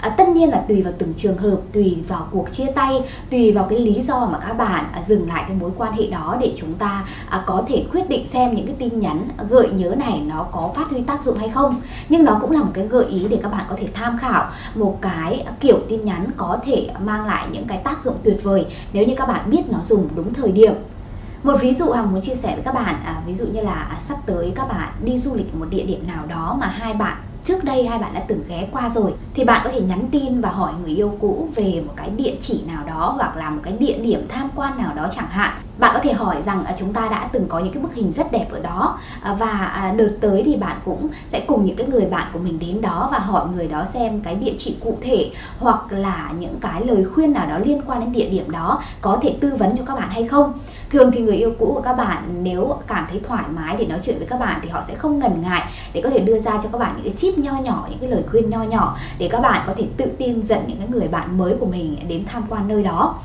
à, 0.00 0.08
tất 0.08 0.28
nhiên 0.28 0.50
là 0.50 0.64
tùy 0.68 0.82
vào 0.82 0.92
từng 0.98 1.14
trường 1.14 1.36
hợp 1.38 1.56
tùy 1.72 1.98
vào 2.08 2.28
cuộc 2.30 2.52
chia 2.52 2.66
tay 2.74 3.02
tùy 3.30 3.52
vào 3.52 3.66
cái 3.70 3.78
lý 3.78 4.02
do 4.02 4.26
mà 4.32 4.38
các 4.38 4.52
bạn 4.52 4.84
à, 4.92 5.02
dừng 5.02 5.28
lại 5.28 5.44
cái 5.48 5.56
mối 5.60 5.70
quan 5.76 5.92
hệ 5.92 6.06
đó 6.06 6.36
để 6.40 6.54
chúng 6.56 6.74
ta 6.74 7.06
à, 7.28 7.42
có 7.46 7.62
thể 7.68 7.84
quyết 7.92 8.08
định 8.08 8.28
xem 8.28 8.54
những 8.54 8.66
cái 8.66 8.76
tin 8.78 9.00
nhắn 9.00 9.28
à, 9.36 9.44
gợi 9.48 9.68
nhớ 9.70 9.94
này 9.98 10.22
nó 10.26 10.46
có 10.52 10.70
phát 10.74 10.90
huy 10.90 11.00
tác 11.02 11.24
dụng 11.24 11.38
hay 11.38 11.48
không. 11.48 11.80
Nhưng 12.08 12.24
nó 12.24 12.38
cũng 12.40 12.50
là 12.50 12.62
một 12.62 12.70
cái 12.74 12.86
gợi 12.86 13.04
ý 13.04 13.26
để 13.30 13.38
các 13.42 13.52
bạn 13.52 13.64
có 13.68 13.76
thể 13.78 13.88
tham 13.94 14.18
khảo 14.18 14.50
một 14.74 14.98
cái 15.00 15.40
à, 15.40 15.52
kiểu 15.60 15.78
tin 15.88 16.04
nhắn 16.04 16.26
có 16.36 16.58
thể 16.64 16.88
mang 17.04 17.26
lại 17.26 17.46
những 17.52 17.64
cái 17.66 17.78
tác 17.78 18.02
dụng 18.04 18.14
tuyệt 18.22 18.42
vời 18.42 18.66
nếu 18.92 19.06
như 19.06 19.14
các 19.16 19.28
bạn 19.28 19.50
biết 19.50 19.62
nó 19.70 19.78
dùng 19.82 20.08
đúng 20.14 20.34
thời 20.34 20.52
điểm. 20.52 20.72
Một 21.42 21.54
ví 21.60 21.74
dụ 21.74 21.90
hằng 21.90 22.12
muốn 22.12 22.20
chia 22.20 22.34
sẻ 22.34 22.54
với 22.54 22.64
các 22.64 22.74
bạn 22.74 22.94
à, 23.04 23.22
ví 23.26 23.34
dụ 23.34 23.46
như 23.46 23.60
là 23.60 23.72
à, 23.72 23.96
sắp 24.00 24.18
tới 24.26 24.52
các 24.54 24.68
bạn 24.68 24.88
đi 25.04 25.18
du 25.18 25.34
lịch 25.34 25.54
một 25.54 25.66
địa 25.70 25.82
điểm 25.82 26.06
nào 26.06 26.26
đó 26.26 26.56
mà 26.60 26.66
hai 26.66 26.94
bạn 26.94 27.16
trước 27.44 27.64
đây 27.64 27.86
hai 27.86 27.98
bạn 27.98 28.14
đã 28.14 28.22
từng 28.28 28.42
ghé 28.48 28.68
qua 28.72 28.90
rồi, 28.90 29.14
thì 29.34 29.44
bạn 29.44 29.60
có 29.64 29.70
thể 29.70 29.80
nhắn 29.80 30.06
tin 30.10 30.40
và 30.40 30.50
hỏi 30.50 30.72
người 30.82 30.90
yêu 30.90 31.16
cũ 31.20 31.48
về 31.54 31.82
một 31.86 31.92
cái 31.96 32.10
địa 32.10 32.34
chỉ 32.40 32.62
nào 32.66 32.84
đó 32.86 33.14
hoặc 33.16 33.36
là 33.36 33.50
một 33.50 33.60
cái 33.62 33.72
địa 33.78 33.98
điểm 33.98 34.26
tham 34.28 34.48
quan 34.56 34.78
nào 34.78 34.94
đó 34.94 35.08
chẳng 35.16 35.28
hạn. 35.30 35.52
Bạn 35.78 35.90
có 35.94 36.00
thể 36.02 36.12
hỏi 36.12 36.36
rằng 36.42 36.64
à, 36.64 36.74
chúng 36.78 36.92
ta 36.92 37.08
đã 37.08 37.28
từng 37.32 37.46
có 37.48 37.58
những 37.58 37.72
cái 37.72 37.82
bức 37.82 37.94
hình 37.94 38.12
rất 38.12 38.32
đẹp 38.32 38.46
ở 38.50 38.60
đó 38.60 38.98
à, 39.22 39.34
và 39.34 39.50
à, 39.50 39.92
đợt 39.96 40.10
tới 40.20 40.42
thì 40.44 40.56
bạn 40.56 40.76
cũng 40.84 41.08
sẽ 41.28 41.44
cùng 41.46 41.64
những 41.64 41.76
cái 41.76 41.86
người 41.86 42.06
bạn 42.06 42.26
của 42.32 42.38
mình 42.38 42.58
đến 42.58 42.80
đó 42.80 43.08
và 43.12 43.18
hỏi 43.18 43.46
người 43.54 43.68
đó 43.68 43.84
xem 43.84 44.20
cái 44.20 44.34
địa 44.34 44.54
chỉ 44.58 44.76
cụ 44.80 44.98
thể 45.00 45.30
hoặc 45.58 45.92
là 45.92 46.32
những 46.38 46.56
cái 46.60 46.86
lời 46.86 47.04
khuyên 47.04 47.32
nào 47.32 47.46
đó 47.46 47.58
liên 47.58 47.80
quan 47.86 48.00
đến 48.00 48.12
địa 48.12 48.28
điểm 48.28 48.50
đó 48.50 48.82
có 49.00 49.18
thể 49.22 49.36
tư 49.40 49.52
vấn 49.58 49.76
cho 49.76 49.84
các 49.86 49.94
bạn 49.94 50.10
hay 50.10 50.24
không 50.24 50.52
thường 50.90 51.10
thì 51.12 51.20
người 51.20 51.36
yêu 51.36 51.52
cũ 51.58 51.72
của 51.74 51.80
các 51.80 51.92
bạn, 51.92 52.22
nếu 52.42 52.74
cảm 52.86 53.06
thấy 53.10 53.20
thoải 53.24 53.44
mái 53.54 53.76
để 53.76 53.86
nói 53.86 53.98
chuyện 54.02 54.18
với 54.18 54.26
các 54.26 54.40
bạn 54.40 54.60
thì 54.62 54.68
họ 54.68 54.82
sẽ 54.88 54.94
không 54.94 55.18
ngần 55.18 55.42
ngại 55.42 55.62
để 55.92 56.00
có 56.04 56.10
thể 56.10 56.18
đưa 56.18 56.38
ra 56.38 56.60
cho 56.62 56.68
các 56.72 56.78
bạn 56.78 56.92
những 56.96 57.04
cái 57.04 57.14
tip 57.20 57.38
nho 57.38 57.52
nhỏ, 57.52 57.86
những 57.90 57.98
cái 57.98 58.10
lời 58.10 58.22
khuyên 58.30 58.50
nho 58.50 58.62
nhỏ 58.62 58.96
để 59.18 59.28
các 59.32 59.40
bạn 59.40 59.62
có 59.66 59.74
thể 59.76 59.86
tự 59.96 60.06
tin 60.18 60.42
dẫn 60.42 60.64
những 60.66 60.78
cái 60.78 60.88
người 60.88 61.08
bạn 61.08 61.38
mới 61.38 61.54
của 61.60 61.66
mình 61.66 61.96
đến 62.08 62.24
tham 62.32 62.42
quan 62.48 62.68
nơi 62.68 62.82
đó 62.82 63.18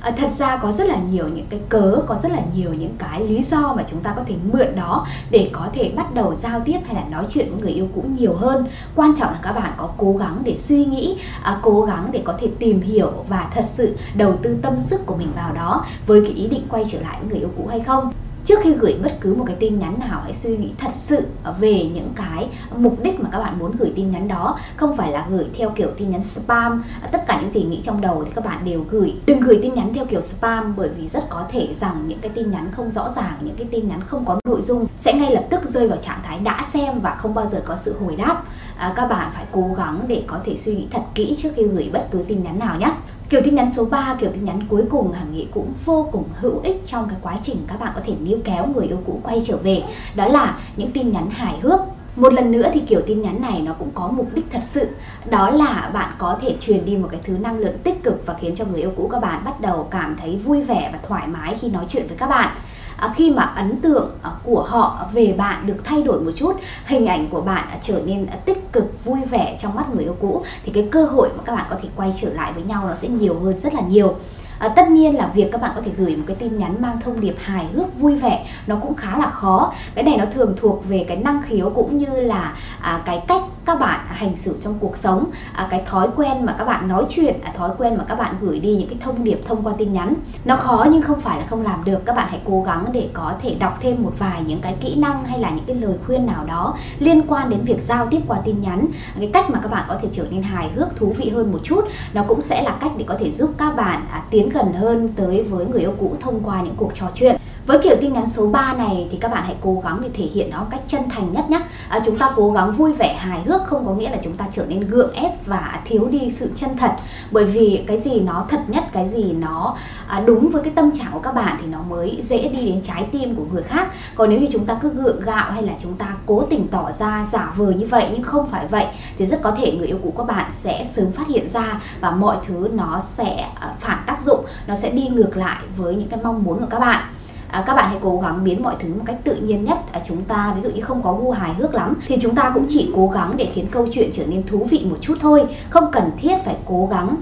à, 0.00 0.10
thật 0.10 0.30
ra 0.36 0.56
có 0.56 0.72
rất 0.72 0.86
là 0.86 0.96
nhiều 1.10 1.28
những 1.28 1.46
cái 1.50 1.60
cớ 1.68 1.96
có 2.06 2.16
rất 2.22 2.32
là 2.32 2.42
nhiều 2.54 2.74
những 2.74 2.94
cái 2.98 3.20
lý 3.20 3.42
do 3.42 3.74
mà 3.76 3.84
chúng 3.90 4.00
ta 4.00 4.12
có 4.16 4.22
thể 4.26 4.34
mượn 4.52 4.66
đó 4.76 5.06
để 5.30 5.50
có 5.52 5.68
thể 5.72 5.92
bắt 5.96 6.14
đầu 6.14 6.34
giao 6.42 6.60
tiếp 6.64 6.78
hay 6.86 6.94
là 6.94 7.04
nói 7.10 7.26
chuyện 7.30 7.50
với 7.50 7.60
người 7.60 7.72
yêu 7.72 7.88
cũ 7.94 8.04
nhiều 8.18 8.34
hơn. 8.34 8.66
Quan 8.94 9.14
trọng 9.16 9.32
là 9.32 9.38
các 9.42 9.52
bạn 9.52 9.72
có 9.76 9.88
cố 9.96 10.16
gắng 10.16 10.42
để 10.44 10.56
suy 10.56 10.84
nghĩ 10.84 11.18
à, 11.42 11.58
cố 11.62 11.82
gắng 11.82 12.08
để 12.12 12.22
có 12.24 12.34
thể 12.40 12.48
tìm 12.58 12.80
hiểu 12.80 13.12
và 13.28 13.50
thật 13.54 13.64
sự 13.72 13.96
đầu 14.14 14.36
tư 14.42 14.58
tâm 14.62 14.78
sức 14.78 15.06
của 15.06 15.16
mình 15.16 15.32
vào 15.36 15.52
đó 15.52 15.86
với 16.06 16.20
cái 16.20 16.32
ý 16.32 16.48
định 16.48 16.62
quay 16.68 16.84
trở 16.92 17.00
lại 17.00 17.18
với 17.20 17.28
người 17.30 17.38
yêu 17.38 17.50
cũ 17.56 17.66
hay 17.70 17.80
không 17.80 18.12
trước 18.50 18.60
khi 18.62 18.74
gửi 18.74 18.96
bất 19.02 19.20
cứ 19.20 19.34
một 19.34 19.44
cái 19.46 19.56
tin 19.60 19.78
nhắn 19.78 19.98
nào 19.98 20.20
hãy 20.22 20.32
suy 20.32 20.56
nghĩ 20.56 20.70
thật 20.78 20.92
sự 20.92 21.26
về 21.60 21.90
những 21.94 22.12
cái 22.16 22.48
mục 22.76 23.02
đích 23.02 23.20
mà 23.20 23.28
các 23.32 23.38
bạn 23.38 23.58
muốn 23.58 23.76
gửi 23.78 23.92
tin 23.96 24.10
nhắn 24.10 24.28
đó. 24.28 24.58
Không 24.76 24.96
phải 24.96 25.12
là 25.12 25.26
gửi 25.30 25.44
theo 25.58 25.70
kiểu 25.70 25.88
tin 25.96 26.10
nhắn 26.10 26.22
spam. 26.22 26.82
Tất 27.12 27.26
cả 27.26 27.40
những 27.40 27.52
gì 27.52 27.62
nghĩ 27.62 27.80
trong 27.84 28.00
đầu 28.00 28.24
thì 28.24 28.30
các 28.34 28.44
bạn 28.44 28.64
đều 28.64 28.84
gửi. 28.90 29.14
Đừng 29.26 29.40
gửi 29.40 29.58
tin 29.62 29.74
nhắn 29.74 29.94
theo 29.94 30.04
kiểu 30.04 30.20
spam 30.20 30.74
bởi 30.76 30.88
vì 30.88 31.08
rất 31.08 31.30
có 31.30 31.44
thể 31.50 31.68
rằng 31.80 32.04
những 32.06 32.18
cái 32.18 32.30
tin 32.34 32.50
nhắn 32.50 32.70
không 32.72 32.90
rõ 32.90 33.08
ràng 33.16 33.34
những 33.40 33.56
cái 33.56 33.66
tin 33.70 33.88
nhắn 33.88 34.00
không 34.06 34.24
có 34.24 34.40
nội 34.44 34.62
dung 34.62 34.86
sẽ 34.96 35.12
ngay 35.12 35.34
lập 35.34 35.44
tức 35.50 35.60
rơi 35.64 35.88
vào 35.88 35.98
trạng 35.98 36.20
thái 36.22 36.38
đã 36.38 36.66
xem 36.72 37.00
và 37.00 37.14
không 37.14 37.34
bao 37.34 37.46
giờ 37.46 37.62
có 37.66 37.76
sự 37.76 37.94
hồi 38.00 38.16
đáp. 38.16 38.42
À, 38.76 38.92
các 38.96 39.06
bạn 39.06 39.30
phải 39.34 39.44
cố 39.52 39.74
gắng 39.76 40.00
để 40.08 40.22
có 40.26 40.38
thể 40.44 40.56
suy 40.56 40.74
nghĩ 40.74 40.86
thật 40.90 41.02
kỹ 41.14 41.36
trước 41.42 41.50
khi 41.56 41.62
gửi 41.62 41.90
bất 41.92 42.08
cứ 42.10 42.24
tin 42.28 42.42
nhắn 42.42 42.58
nào 42.58 42.76
nhé. 42.78 42.92
Kiểu 43.30 43.40
tin 43.44 43.54
nhắn 43.54 43.72
số 43.72 43.84
3, 43.84 44.16
kiểu 44.20 44.30
tin 44.34 44.44
nhắn 44.44 44.60
cuối 44.68 44.84
cùng 44.90 45.12
Hằng 45.12 45.32
nghĩ 45.32 45.46
cũng 45.54 45.72
vô 45.84 46.08
cùng 46.12 46.24
hữu 46.34 46.60
ích 46.62 46.82
trong 46.86 47.08
cái 47.08 47.18
quá 47.22 47.36
trình 47.42 47.56
các 47.68 47.80
bạn 47.80 47.92
có 47.94 48.00
thể 48.04 48.12
níu 48.22 48.38
kéo 48.44 48.66
người 48.66 48.86
yêu 48.86 48.98
cũ 49.06 49.20
quay 49.22 49.42
trở 49.46 49.56
về. 49.56 49.82
Đó 50.14 50.28
là 50.28 50.58
những 50.76 50.90
tin 50.90 51.12
nhắn 51.12 51.30
hài 51.30 51.58
hước. 51.60 51.80
Một 52.16 52.32
lần 52.32 52.50
nữa 52.50 52.70
thì 52.74 52.80
kiểu 52.80 53.00
tin 53.06 53.22
nhắn 53.22 53.42
này 53.42 53.62
nó 53.62 53.72
cũng 53.72 53.90
có 53.94 54.08
mục 54.08 54.28
đích 54.34 54.46
thật 54.52 54.60
sự. 54.62 54.88
Đó 55.30 55.50
là 55.50 55.90
bạn 55.94 56.14
có 56.18 56.38
thể 56.40 56.56
truyền 56.60 56.84
đi 56.84 56.96
một 56.96 57.08
cái 57.10 57.20
thứ 57.24 57.32
năng 57.32 57.58
lượng 57.58 57.78
tích 57.78 58.02
cực 58.02 58.26
và 58.26 58.34
khiến 58.40 58.56
cho 58.56 58.64
người 58.64 58.80
yêu 58.80 58.92
cũ 58.96 59.08
các 59.12 59.20
bạn 59.22 59.44
bắt 59.44 59.60
đầu 59.60 59.88
cảm 59.90 60.16
thấy 60.20 60.36
vui 60.36 60.62
vẻ 60.62 60.90
và 60.92 60.98
thoải 61.02 61.26
mái 61.26 61.56
khi 61.60 61.68
nói 61.68 61.84
chuyện 61.88 62.06
với 62.06 62.16
các 62.16 62.26
bạn. 62.26 62.48
À, 62.96 63.14
khi 63.16 63.30
mà 63.30 63.42
ấn 63.42 63.80
tượng 63.80 64.10
à, 64.22 64.30
của 64.44 64.62
họ 64.62 65.06
về 65.12 65.34
bạn 65.38 65.66
được 65.66 65.76
thay 65.84 66.02
đổi 66.02 66.20
một 66.20 66.32
chút 66.36 66.56
hình 66.84 67.06
ảnh 67.06 67.28
của 67.28 67.40
bạn 67.40 67.68
à, 67.70 67.78
trở 67.82 68.00
nên 68.04 68.26
à, 68.26 68.36
tích 68.44 68.72
cực 68.72 69.04
vui 69.04 69.20
vẻ 69.24 69.56
trong 69.60 69.74
mắt 69.74 69.94
người 69.94 70.04
yêu 70.04 70.16
cũ 70.20 70.44
thì 70.64 70.72
cái 70.72 70.88
cơ 70.90 71.04
hội 71.04 71.28
mà 71.36 71.42
các 71.44 71.54
bạn 71.54 71.66
có 71.70 71.76
thể 71.82 71.88
quay 71.96 72.14
trở 72.20 72.32
lại 72.32 72.52
với 72.52 72.62
nhau 72.62 72.84
nó 72.88 72.94
sẽ 72.94 73.08
nhiều 73.08 73.40
hơn 73.40 73.58
rất 73.58 73.74
là 73.74 73.80
nhiều. 73.80 74.14
À, 74.60 74.68
tất 74.68 74.90
nhiên 74.90 75.16
là 75.16 75.30
việc 75.34 75.48
các 75.52 75.60
bạn 75.60 75.70
có 75.74 75.82
thể 75.84 75.90
gửi 75.96 76.16
một 76.16 76.22
cái 76.26 76.36
tin 76.36 76.58
nhắn 76.58 76.74
mang 76.80 77.00
thông 77.00 77.20
điệp 77.20 77.34
hài 77.38 77.66
hước 77.66 77.98
vui 77.98 78.16
vẻ 78.16 78.46
nó 78.66 78.76
cũng 78.82 78.94
khá 78.94 79.18
là 79.18 79.30
khó. 79.30 79.72
Cái 79.94 80.04
này 80.04 80.16
nó 80.16 80.24
thường 80.34 80.54
thuộc 80.56 80.88
về 80.88 81.04
cái 81.08 81.16
năng 81.16 81.42
khiếu 81.42 81.70
cũng 81.70 81.98
như 81.98 82.20
là 82.20 82.56
à, 82.80 83.02
cái 83.04 83.22
cách 83.28 83.42
các 83.70 83.80
bạn 83.80 84.00
hành 84.06 84.36
xử 84.38 84.58
trong 84.60 84.74
cuộc 84.80 84.96
sống 84.96 85.24
à, 85.52 85.68
cái 85.70 85.82
thói 85.86 86.08
quen 86.16 86.44
mà 86.44 86.54
các 86.58 86.64
bạn 86.64 86.88
nói 86.88 87.04
chuyện 87.08 87.34
à, 87.42 87.52
thói 87.56 87.70
quen 87.78 87.96
mà 87.96 88.04
các 88.08 88.18
bạn 88.18 88.34
gửi 88.40 88.60
đi 88.60 88.76
những 88.76 88.88
cái 88.88 88.98
thông 89.00 89.24
điệp 89.24 89.40
thông 89.44 89.62
qua 89.66 89.72
tin 89.78 89.92
nhắn. 89.92 90.14
Nó 90.44 90.56
khó 90.56 90.86
nhưng 90.92 91.02
không 91.02 91.20
phải 91.20 91.38
là 91.38 91.46
không 91.46 91.62
làm 91.62 91.84
được. 91.84 92.06
Các 92.06 92.16
bạn 92.16 92.26
hãy 92.30 92.40
cố 92.44 92.62
gắng 92.62 92.84
để 92.92 93.08
có 93.12 93.34
thể 93.42 93.54
đọc 93.54 93.78
thêm 93.80 94.02
một 94.02 94.12
vài 94.18 94.42
những 94.46 94.60
cái 94.60 94.76
kỹ 94.80 94.94
năng 94.94 95.24
hay 95.24 95.38
là 95.38 95.50
những 95.50 95.64
cái 95.66 95.76
lời 95.76 95.94
khuyên 96.06 96.26
nào 96.26 96.44
đó 96.44 96.76
liên 96.98 97.22
quan 97.28 97.50
đến 97.50 97.60
việc 97.64 97.82
giao 97.82 98.06
tiếp 98.06 98.20
qua 98.26 98.38
tin 98.44 98.60
nhắn. 98.60 98.86
Cái 99.18 99.30
cách 99.32 99.50
mà 99.50 99.58
các 99.62 99.70
bạn 99.70 99.84
có 99.88 99.98
thể 100.02 100.08
trở 100.12 100.24
nên 100.30 100.42
hài 100.42 100.70
hước 100.70 100.96
thú 100.96 101.14
vị 101.18 101.28
hơn 101.28 101.52
một 101.52 101.60
chút 101.62 101.84
nó 102.12 102.22
cũng 102.28 102.40
sẽ 102.40 102.62
là 102.62 102.76
cách 102.80 102.92
để 102.96 103.04
có 103.08 103.16
thể 103.20 103.30
giúp 103.30 103.50
các 103.58 103.76
bạn 103.76 104.06
à, 104.10 104.22
tiến 104.30 104.48
gần 104.48 104.72
hơn 104.72 105.08
tới 105.16 105.42
với 105.42 105.66
người 105.66 105.80
yêu 105.80 105.94
cũ 106.00 106.16
thông 106.20 106.40
qua 106.44 106.62
những 106.62 106.74
cuộc 106.76 106.94
trò 106.94 107.06
chuyện 107.14 107.36
với 107.70 107.78
kiểu 107.78 107.96
tin 108.00 108.12
nhắn 108.12 108.30
số 108.30 108.46
3 108.46 108.74
này 108.74 109.08
thì 109.10 109.16
các 109.16 109.30
bạn 109.30 109.42
hãy 109.46 109.56
cố 109.60 109.82
gắng 109.84 109.98
để 110.02 110.08
thể 110.14 110.24
hiện 110.24 110.50
nó 110.50 110.58
một 110.58 110.66
cách 110.70 110.80
chân 110.88 111.00
thành 111.10 111.32
nhất 111.32 111.50
nhé 111.50 111.60
à, 111.88 112.00
chúng 112.04 112.18
ta 112.18 112.30
cố 112.36 112.52
gắng 112.52 112.72
vui 112.72 112.92
vẻ 112.92 113.16
hài 113.18 113.42
hước 113.42 113.64
không 113.66 113.86
có 113.86 113.92
nghĩa 113.92 114.10
là 114.10 114.16
chúng 114.22 114.36
ta 114.36 114.46
trở 114.52 114.64
nên 114.66 114.80
gượng 114.80 115.12
ép 115.12 115.46
và 115.46 115.80
thiếu 115.84 116.08
đi 116.10 116.32
sự 116.36 116.50
chân 116.56 116.70
thật. 116.76 116.90
Bởi 117.30 117.44
vì 117.44 117.84
cái 117.86 118.00
gì 118.00 118.20
nó 118.20 118.46
thật 118.48 118.60
nhất 118.68 118.84
cái 118.92 119.08
gì 119.08 119.32
nó 119.32 119.76
à, 120.06 120.22
đúng 120.26 120.50
với 120.50 120.62
cái 120.62 120.72
tâm 120.76 120.90
trạng 120.98 121.12
của 121.12 121.18
các 121.18 121.34
bạn 121.34 121.56
thì 121.60 121.66
nó 121.66 121.78
mới 121.88 122.22
dễ 122.28 122.48
đi 122.48 122.66
đến 122.66 122.80
trái 122.82 123.06
tim 123.12 123.34
của 123.34 123.44
người 123.52 123.62
khác. 123.62 123.88
Còn 124.14 124.30
nếu 124.30 124.40
như 124.40 124.46
chúng 124.52 124.66
ta 124.66 124.74
cứ 124.74 124.90
gượng 124.90 125.20
gạo 125.20 125.50
hay 125.50 125.62
là 125.62 125.72
chúng 125.82 125.94
ta 125.94 126.06
cố 126.26 126.42
tình 126.50 126.68
tỏ 126.68 126.92
ra 126.98 127.26
giả 127.32 127.52
vờ 127.56 127.70
như 127.70 127.86
vậy 127.86 128.08
nhưng 128.12 128.22
không 128.22 128.46
phải 128.50 128.66
vậy 128.66 128.86
thì 129.18 129.26
rất 129.26 129.42
có 129.42 129.50
thể 129.50 129.72
người 129.72 129.86
yêu 129.86 129.98
cũ 130.02 130.14
các 130.16 130.26
bạn 130.26 130.50
sẽ 130.52 130.86
sớm 130.92 131.12
phát 131.12 131.28
hiện 131.28 131.48
ra 131.48 131.80
và 132.00 132.10
mọi 132.10 132.36
thứ 132.46 132.68
nó 132.72 133.02
sẽ 133.04 133.48
à, 133.60 133.74
phản 133.80 133.98
tác 134.06 134.22
dụng 134.22 134.44
nó 134.66 134.74
sẽ 134.74 134.90
đi 134.90 135.08
ngược 135.08 135.36
lại 135.36 135.62
với 135.76 135.94
những 135.94 136.08
cái 136.08 136.20
mong 136.22 136.44
muốn 136.44 136.60
của 136.60 136.66
các 136.70 136.78
bạn 136.78 137.04
à, 137.52 137.64
các 137.66 137.74
bạn 137.74 137.88
hãy 137.88 137.98
cố 138.02 138.20
gắng 138.22 138.44
biến 138.44 138.62
mọi 138.62 138.74
thứ 138.78 138.94
một 138.94 139.02
cách 139.06 139.16
tự 139.24 139.36
nhiên 139.36 139.64
nhất. 139.64 139.78
À, 139.92 140.00
chúng 140.04 140.22
ta 140.22 140.52
ví 140.54 140.60
dụ 140.60 140.70
như 140.70 140.82
không 140.82 141.02
có 141.02 141.12
gu 141.12 141.30
hài 141.30 141.54
hước 141.54 141.74
lắm 141.74 141.94
thì 142.06 142.18
chúng 142.20 142.34
ta 142.34 142.50
cũng 142.54 142.66
chỉ 142.68 142.90
cố 142.94 143.08
gắng 143.08 143.36
để 143.36 143.48
khiến 143.54 143.66
câu 143.70 143.86
chuyện 143.92 144.10
trở 144.12 144.26
nên 144.26 144.46
thú 144.46 144.66
vị 144.70 144.86
một 144.90 144.96
chút 145.00 145.14
thôi. 145.20 145.56
Không 145.70 145.90
cần 145.92 146.10
thiết 146.20 146.36
phải 146.44 146.56
cố 146.66 146.88
gắng 146.90 147.16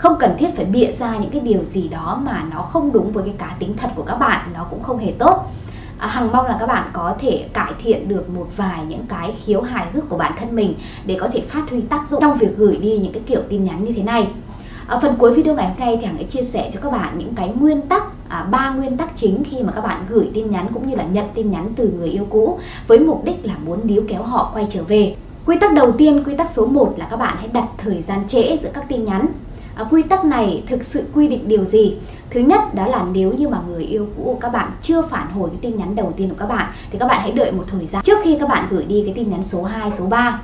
không 0.00 0.16
cần 0.18 0.36
thiết 0.38 0.56
phải 0.56 0.64
bịa 0.64 0.92
ra 0.92 1.16
những 1.16 1.30
cái 1.30 1.40
điều 1.40 1.64
gì 1.64 1.88
đó 1.88 2.20
mà 2.24 2.44
nó 2.54 2.62
không 2.62 2.92
đúng 2.92 3.12
với 3.12 3.24
cái 3.24 3.34
cá 3.38 3.56
tính 3.58 3.76
thật 3.76 3.90
của 3.94 4.02
các 4.02 4.16
bạn 4.16 4.50
nó 4.54 4.66
cũng 4.70 4.82
không 4.82 4.98
hề 4.98 5.12
tốt. 5.18 5.46
À, 5.98 6.06
hằng 6.06 6.32
mong 6.32 6.46
là 6.46 6.56
các 6.60 6.66
bạn 6.66 6.90
có 6.92 7.14
thể 7.20 7.48
cải 7.52 7.72
thiện 7.82 8.08
được 8.08 8.30
một 8.30 8.46
vài 8.56 8.84
những 8.88 9.04
cái 9.08 9.34
khiếu 9.44 9.62
hài 9.62 9.86
hước 9.92 10.08
của 10.08 10.16
bản 10.16 10.32
thân 10.38 10.56
mình 10.56 10.74
để 11.04 11.16
có 11.20 11.28
thể 11.32 11.40
phát 11.48 11.70
huy 11.70 11.80
tác 11.80 12.08
dụng 12.08 12.20
trong 12.20 12.38
việc 12.38 12.56
gửi 12.56 12.76
đi 12.76 12.98
những 12.98 13.12
cái 13.12 13.22
kiểu 13.26 13.40
tin 13.48 13.64
nhắn 13.64 13.84
như 13.84 13.92
thế 13.92 14.02
này. 14.02 14.28
Ở 14.86 14.98
phần 15.00 15.16
cuối 15.18 15.32
video 15.34 15.54
ngày 15.54 15.68
hôm 15.68 15.78
nay 15.78 15.96
thì 16.00 16.06
hằng 16.06 16.16
sẽ 16.18 16.24
chia 16.24 16.42
sẻ 16.42 16.70
cho 16.72 16.80
các 16.80 16.92
bạn 16.92 17.18
những 17.18 17.34
cái 17.34 17.48
nguyên 17.48 17.82
tắc 17.82 18.02
À, 18.30 18.42
ba 18.50 18.58
à, 18.58 18.70
nguyên 18.70 18.96
tắc 18.96 19.16
chính 19.16 19.44
khi 19.44 19.62
mà 19.62 19.72
các 19.72 19.80
bạn 19.80 20.06
gửi 20.08 20.30
tin 20.34 20.50
nhắn 20.50 20.66
cũng 20.74 20.88
như 20.88 20.96
là 20.96 21.04
nhận 21.04 21.24
tin 21.34 21.50
nhắn 21.50 21.68
từ 21.76 21.92
người 21.98 22.08
yêu 22.08 22.26
cũ 22.30 22.58
với 22.86 22.98
mục 22.98 23.24
đích 23.24 23.46
là 23.46 23.54
muốn 23.64 23.80
níu 23.84 24.02
kéo 24.08 24.22
họ 24.22 24.50
quay 24.54 24.66
trở 24.70 24.82
về. 24.82 25.16
Quy 25.46 25.58
tắc 25.60 25.74
đầu 25.74 25.92
tiên, 25.92 26.22
quy 26.26 26.36
tắc 26.36 26.50
số 26.50 26.66
1 26.66 26.94
là 26.96 27.06
các 27.10 27.16
bạn 27.16 27.36
hãy 27.38 27.48
đặt 27.52 27.66
thời 27.78 28.02
gian 28.02 28.28
trễ 28.28 28.56
giữa 28.62 28.68
các 28.74 28.84
tin 28.88 29.04
nhắn. 29.04 29.26
À, 29.74 29.84
quy 29.90 30.02
tắc 30.02 30.24
này 30.24 30.62
thực 30.68 30.84
sự 30.84 31.04
quy 31.14 31.28
định 31.28 31.48
điều 31.48 31.64
gì? 31.64 31.96
Thứ 32.30 32.40
nhất 32.40 32.74
đó 32.74 32.86
là 32.86 33.04
nếu 33.12 33.32
như 33.32 33.48
mà 33.48 33.58
người 33.68 33.84
yêu 33.84 34.06
cũ 34.16 34.22
của 34.24 34.38
các 34.40 34.52
bạn 34.52 34.70
chưa 34.82 35.02
phản 35.02 35.30
hồi 35.30 35.50
cái 35.50 35.58
tin 35.62 35.76
nhắn 35.76 35.96
đầu 35.96 36.12
tiên 36.16 36.28
của 36.28 36.36
các 36.38 36.46
bạn 36.46 36.72
thì 36.90 36.98
các 36.98 37.06
bạn 37.06 37.20
hãy 37.20 37.32
đợi 37.32 37.52
một 37.52 37.64
thời 37.66 37.86
gian 37.86 38.02
trước 38.02 38.18
khi 38.22 38.36
các 38.40 38.48
bạn 38.48 38.66
gửi 38.70 38.84
đi 38.84 39.02
cái 39.06 39.14
tin 39.14 39.30
nhắn 39.30 39.42
số 39.42 39.62
2, 39.62 39.92
số 39.92 40.06
3 40.06 40.40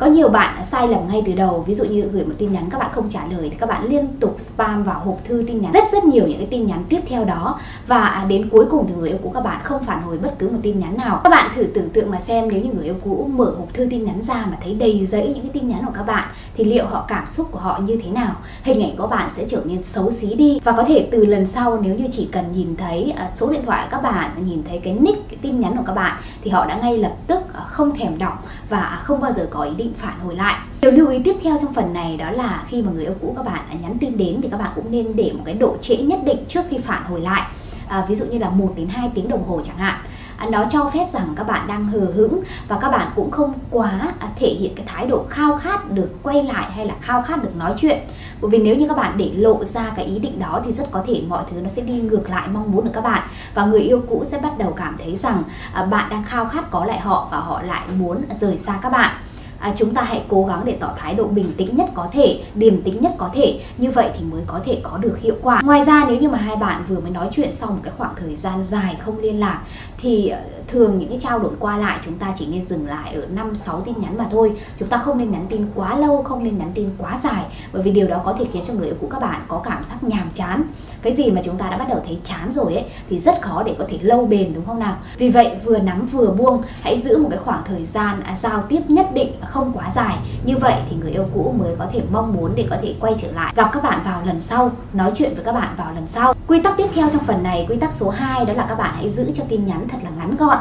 có 0.00 0.06
nhiều 0.06 0.28
bạn 0.28 0.64
sai 0.64 0.88
lầm 0.88 1.08
ngay 1.08 1.22
từ 1.26 1.32
đầu, 1.32 1.64
ví 1.66 1.74
dụ 1.74 1.84
như 1.84 2.00
gửi 2.00 2.24
một 2.24 2.34
tin 2.38 2.52
nhắn, 2.52 2.70
các 2.70 2.78
bạn 2.78 2.90
không 2.94 3.08
trả 3.10 3.20
lời 3.30 3.48
thì 3.50 3.56
các 3.56 3.68
bạn 3.68 3.88
liên 3.88 4.08
tục 4.20 4.36
spam 4.38 4.84
vào 4.84 5.00
hộp 5.00 5.18
thư 5.24 5.44
tin 5.46 5.60
nhắn. 5.60 5.72
Rất 5.72 5.84
rất 5.92 6.04
nhiều 6.04 6.26
những 6.26 6.38
cái 6.38 6.46
tin 6.50 6.66
nhắn 6.66 6.84
tiếp 6.88 7.00
theo 7.08 7.24
đó. 7.24 7.58
Và 7.86 8.00
à, 8.00 8.24
đến 8.24 8.48
cuối 8.50 8.64
cùng 8.70 8.86
thì 8.88 8.94
người 8.94 9.08
yêu 9.08 9.18
cũ 9.22 9.30
các 9.34 9.40
bạn 9.40 9.60
không 9.62 9.82
phản 9.82 10.02
hồi 10.02 10.18
bất 10.18 10.38
cứ 10.38 10.48
một 10.48 10.58
tin 10.62 10.80
nhắn 10.80 10.96
nào. 10.96 11.20
Các 11.24 11.30
bạn 11.30 11.50
thử 11.54 11.62
tưởng 11.62 11.90
tượng 11.90 12.10
mà 12.10 12.20
xem, 12.20 12.48
nếu 12.48 12.60
như 12.60 12.72
người 12.72 12.84
yêu 12.84 12.94
cũ 13.04 13.30
mở 13.34 13.44
hộp 13.44 13.74
thư 13.74 13.86
tin 13.90 14.04
nhắn 14.04 14.22
ra 14.22 14.34
mà 14.34 14.58
thấy 14.62 14.74
đầy 14.74 15.06
giấy 15.06 15.26
những 15.26 15.40
cái 15.40 15.50
tin 15.52 15.68
nhắn 15.68 15.86
của 15.86 15.92
các 15.94 16.06
bạn, 16.06 16.28
thì 16.56 16.64
liệu 16.64 16.86
họ 16.86 17.04
cảm 17.08 17.26
xúc 17.26 17.48
của 17.50 17.58
họ 17.58 17.80
như 17.84 18.00
thế 18.04 18.10
nào? 18.10 18.34
Hình 18.62 18.82
ảnh 18.82 18.96
của 18.96 19.06
bạn 19.06 19.30
sẽ 19.36 19.44
trở 19.48 19.62
nên 19.64 19.82
xấu 19.82 20.10
xí 20.10 20.34
đi. 20.34 20.60
Và 20.64 20.72
có 20.72 20.84
thể 20.84 21.08
từ 21.12 21.26
lần 21.26 21.46
sau, 21.46 21.80
nếu 21.82 21.94
như 21.94 22.04
chỉ 22.12 22.28
cần 22.32 22.44
nhìn 22.52 22.76
thấy 22.76 23.14
à, 23.16 23.30
số 23.34 23.50
điện 23.50 23.62
thoại 23.66 23.82
của 23.82 23.96
các 23.96 24.02
bạn, 24.02 24.30
nhìn 24.44 24.62
thấy 24.68 24.78
cái 24.78 24.94
nick, 24.94 25.28
cái 25.28 25.38
tin 25.42 25.60
nhắn 25.60 25.76
của 25.76 25.84
các 25.86 25.94
bạn, 25.94 26.16
thì 26.44 26.50
họ 26.50 26.66
đã 26.66 26.76
ngay 26.76 26.98
lập 26.98 27.12
tức 27.26 27.40
à, 27.54 27.60
không 27.60 27.96
thèm 27.96 28.18
đọc 28.18 28.44
và 28.68 28.98
không 29.02 29.20
bao 29.20 29.32
giờ 29.32 29.46
có 29.50 29.62
ý 29.62 29.74
định 29.74 29.89
phản 29.98 30.20
hồi 30.20 30.36
lại. 30.36 30.54
Điều 30.82 30.90
lưu 30.90 31.08
ý 31.08 31.18
tiếp 31.24 31.36
theo 31.42 31.58
trong 31.62 31.74
phần 31.74 31.92
này 31.92 32.16
đó 32.16 32.30
là 32.30 32.62
khi 32.68 32.82
mà 32.82 32.92
người 32.92 33.04
yêu 33.04 33.14
cũ 33.20 33.34
các 33.36 33.46
bạn 33.46 33.60
nhắn 33.82 33.96
tin 34.00 34.16
đến 34.16 34.40
thì 34.42 34.48
các 34.50 34.60
bạn 34.60 34.70
cũng 34.74 34.90
nên 34.90 35.16
để 35.16 35.32
một 35.32 35.42
cái 35.44 35.54
độ 35.54 35.76
trễ 35.80 35.96
nhất 35.96 36.20
định 36.24 36.44
trước 36.48 36.60
khi 36.70 36.78
phản 36.78 37.04
hồi 37.04 37.20
lại. 37.20 37.42
À, 37.88 38.04
ví 38.08 38.14
dụ 38.14 38.24
như 38.24 38.38
là 38.38 38.50
1 38.50 38.72
đến 38.76 38.88
2 38.88 39.10
tiếng 39.14 39.28
đồng 39.28 39.48
hồ 39.48 39.60
chẳng 39.66 39.76
hạn. 39.76 40.00
À, 40.36 40.46
nó 40.50 40.64
cho 40.70 40.90
phép 40.94 41.06
rằng 41.08 41.32
các 41.36 41.44
bạn 41.46 41.66
đang 41.66 41.84
hờ 41.84 41.98
hững 41.98 42.40
và 42.68 42.78
các 42.80 42.90
bạn 42.90 43.10
cũng 43.16 43.30
không 43.30 43.52
quá 43.70 44.00
à, 44.18 44.28
thể 44.36 44.48
hiện 44.48 44.74
cái 44.74 44.86
thái 44.88 45.06
độ 45.06 45.24
khao 45.28 45.56
khát 45.56 45.90
được 45.90 46.10
quay 46.22 46.42
lại 46.42 46.70
hay 46.70 46.86
là 46.86 46.94
khao 47.00 47.22
khát 47.22 47.42
được 47.42 47.56
nói 47.56 47.74
chuyện. 47.76 47.98
Bởi 48.40 48.50
vì 48.50 48.58
nếu 48.58 48.76
như 48.76 48.88
các 48.88 48.96
bạn 48.96 49.12
để 49.16 49.30
lộ 49.34 49.64
ra 49.64 49.92
cái 49.96 50.04
ý 50.04 50.18
định 50.18 50.38
đó 50.38 50.60
thì 50.64 50.72
rất 50.72 50.90
có 50.90 51.02
thể 51.06 51.22
mọi 51.28 51.44
thứ 51.50 51.60
nó 51.60 51.68
sẽ 51.68 51.82
đi 51.82 51.92
ngược 51.92 52.30
lại 52.30 52.48
mong 52.48 52.72
muốn 52.72 52.84
của 52.84 52.92
các 52.94 53.04
bạn. 53.04 53.28
Và 53.54 53.64
người 53.64 53.80
yêu 53.80 54.02
cũ 54.08 54.24
sẽ 54.26 54.38
bắt 54.38 54.58
đầu 54.58 54.72
cảm 54.76 54.96
thấy 54.98 55.16
rằng 55.16 55.42
à, 55.72 55.84
bạn 55.84 56.10
đang 56.10 56.24
khao 56.24 56.48
khát 56.48 56.70
có 56.70 56.84
lại 56.84 57.00
họ 57.00 57.28
và 57.30 57.38
họ 57.38 57.62
lại 57.62 57.82
muốn 57.98 58.22
rời 58.40 58.58
xa 58.58 58.78
các 58.82 58.92
bạn 58.92 59.16
à, 59.60 59.72
chúng 59.76 59.94
ta 59.94 60.02
hãy 60.02 60.22
cố 60.28 60.44
gắng 60.44 60.62
để 60.64 60.76
tỏ 60.80 60.92
thái 60.96 61.14
độ 61.14 61.24
bình 61.24 61.46
tĩnh 61.56 61.76
nhất 61.76 61.90
có 61.94 62.08
thể 62.12 62.42
điềm 62.54 62.82
tĩnh 62.82 63.02
nhất 63.02 63.12
có 63.18 63.30
thể 63.34 63.60
như 63.78 63.90
vậy 63.90 64.10
thì 64.18 64.24
mới 64.24 64.42
có 64.46 64.60
thể 64.64 64.80
có 64.82 64.98
được 64.98 65.18
hiệu 65.20 65.34
quả 65.42 65.60
ngoài 65.64 65.84
ra 65.84 66.04
nếu 66.08 66.16
như 66.16 66.28
mà 66.28 66.38
hai 66.38 66.56
bạn 66.56 66.84
vừa 66.88 67.00
mới 67.00 67.10
nói 67.10 67.28
chuyện 67.32 67.50
sau 67.54 67.70
một 67.70 67.80
cái 67.82 67.92
khoảng 67.98 68.14
thời 68.16 68.36
gian 68.36 68.64
dài 68.64 68.96
không 69.00 69.18
liên 69.18 69.40
lạc 69.40 69.62
thì 70.02 70.28
ờ, 70.28 70.40
thường 70.68 70.98
những 70.98 71.08
cái 71.08 71.18
trao 71.22 71.38
đổi 71.38 71.52
qua 71.58 71.76
lại 71.76 71.98
chúng 72.04 72.14
ta 72.14 72.34
chỉ 72.38 72.46
nên 72.46 72.68
dừng 72.68 72.86
lại 72.86 73.14
ở 73.14 73.26
5 73.34 73.54
6 73.54 73.80
tin 73.80 73.94
nhắn 74.00 74.18
mà 74.18 74.26
thôi. 74.30 74.52
Chúng 74.76 74.88
ta 74.88 74.96
không 74.96 75.18
nên 75.18 75.30
nhắn 75.30 75.46
tin 75.48 75.66
quá 75.74 75.96
lâu, 75.98 76.22
không 76.22 76.44
nên 76.44 76.58
nhắn 76.58 76.70
tin 76.74 76.90
quá 76.98 77.20
dài 77.22 77.44
bởi 77.72 77.82
vì 77.82 77.90
điều 77.90 78.08
đó 78.08 78.22
có 78.24 78.32
thể 78.38 78.44
khiến 78.52 78.62
cho 78.66 78.74
người 78.74 78.86
yêu 78.86 78.94
cũ 79.00 79.08
các 79.10 79.20
bạn 79.20 79.40
có 79.48 79.60
cảm 79.64 79.84
giác 79.84 80.04
nhàm 80.04 80.30
chán. 80.34 80.62
Cái 81.02 81.14
gì 81.16 81.30
mà 81.30 81.40
chúng 81.44 81.56
ta 81.56 81.70
đã 81.70 81.78
bắt 81.78 81.88
đầu 81.88 82.00
thấy 82.06 82.18
chán 82.24 82.52
rồi 82.52 82.74
ấy 82.74 82.84
thì 83.10 83.18
rất 83.18 83.42
khó 83.42 83.62
để 83.62 83.74
có 83.78 83.84
thể 83.88 83.98
lâu 84.02 84.26
bền 84.26 84.54
đúng 84.54 84.66
không 84.66 84.78
nào? 84.78 84.96
Vì 85.18 85.28
vậy 85.28 85.50
vừa 85.64 85.78
nắm 85.78 86.06
vừa 86.06 86.30
buông, 86.30 86.62
hãy 86.80 87.00
giữ 87.00 87.18
một 87.18 87.28
cái 87.30 87.38
khoảng 87.44 87.62
thời 87.64 87.84
gian 87.84 88.20
à, 88.22 88.36
giao 88.36 88.62
tiếp 88.68 88.80
nhất 88.88 89.14
định 89.14 89.32
không 89.50 89.72
quá 89.72 89.90
dài. 89.94 90.16
Như 90.44 90.56
vậy 90.56 90.74
thì 90.90 90.96
người 90.96 91.10
yêu 91.10 91.26
cũ 91.34 91.54
mới 91.58 91.76
có 91.78 91.86
thể 91.92 92.02
mong 92.12 92.32
muốn 92.32 92.52
để 92.54 92.66
có 92.70 92.76
thể 92.82 92.94
quay 93.00 93.14
trở 93.22 93.32
lại 93.32 93.52
gặp 93.56 93.70
các 93.72 93.82
bạn 93.82 94.00
vào 94.04 94.22
lần 94.26 94.40
sau, 94.40 94.72
nói 94.92 95.12
chuyện 95.14 95.34
với 95.34 95.44
các 95.44 95.52
bạn 95.52 95.74
vào 95.76 95.92
lần 95.94 96.08
sau. 96.08 96.34
Quy 96.46 96.62
tắc 96.62 96.76
tiếp 96.76 96.86
theo 96.94 97.08
trong 97.12 97.24
phần 97.24 97.42
này, 97.42 97.66
quy 97.68 97.76
tắc 97.76 97.92
số 97.92 98.10
2 98.10 98.44
đó 98.44 98.52
là 98.52 98.66
các 98.68 98.74
bạn 98.74 98.94
hãy 98.94 99.10
giữ 99.10 99.30
cho 99.34 99.44
tin 99.48 99.66
nhắn 99.66 99.88
thật 99.88 99.98
là 100.04 100.10
ngắn 100.10 100.36
gọn 100.36 100.58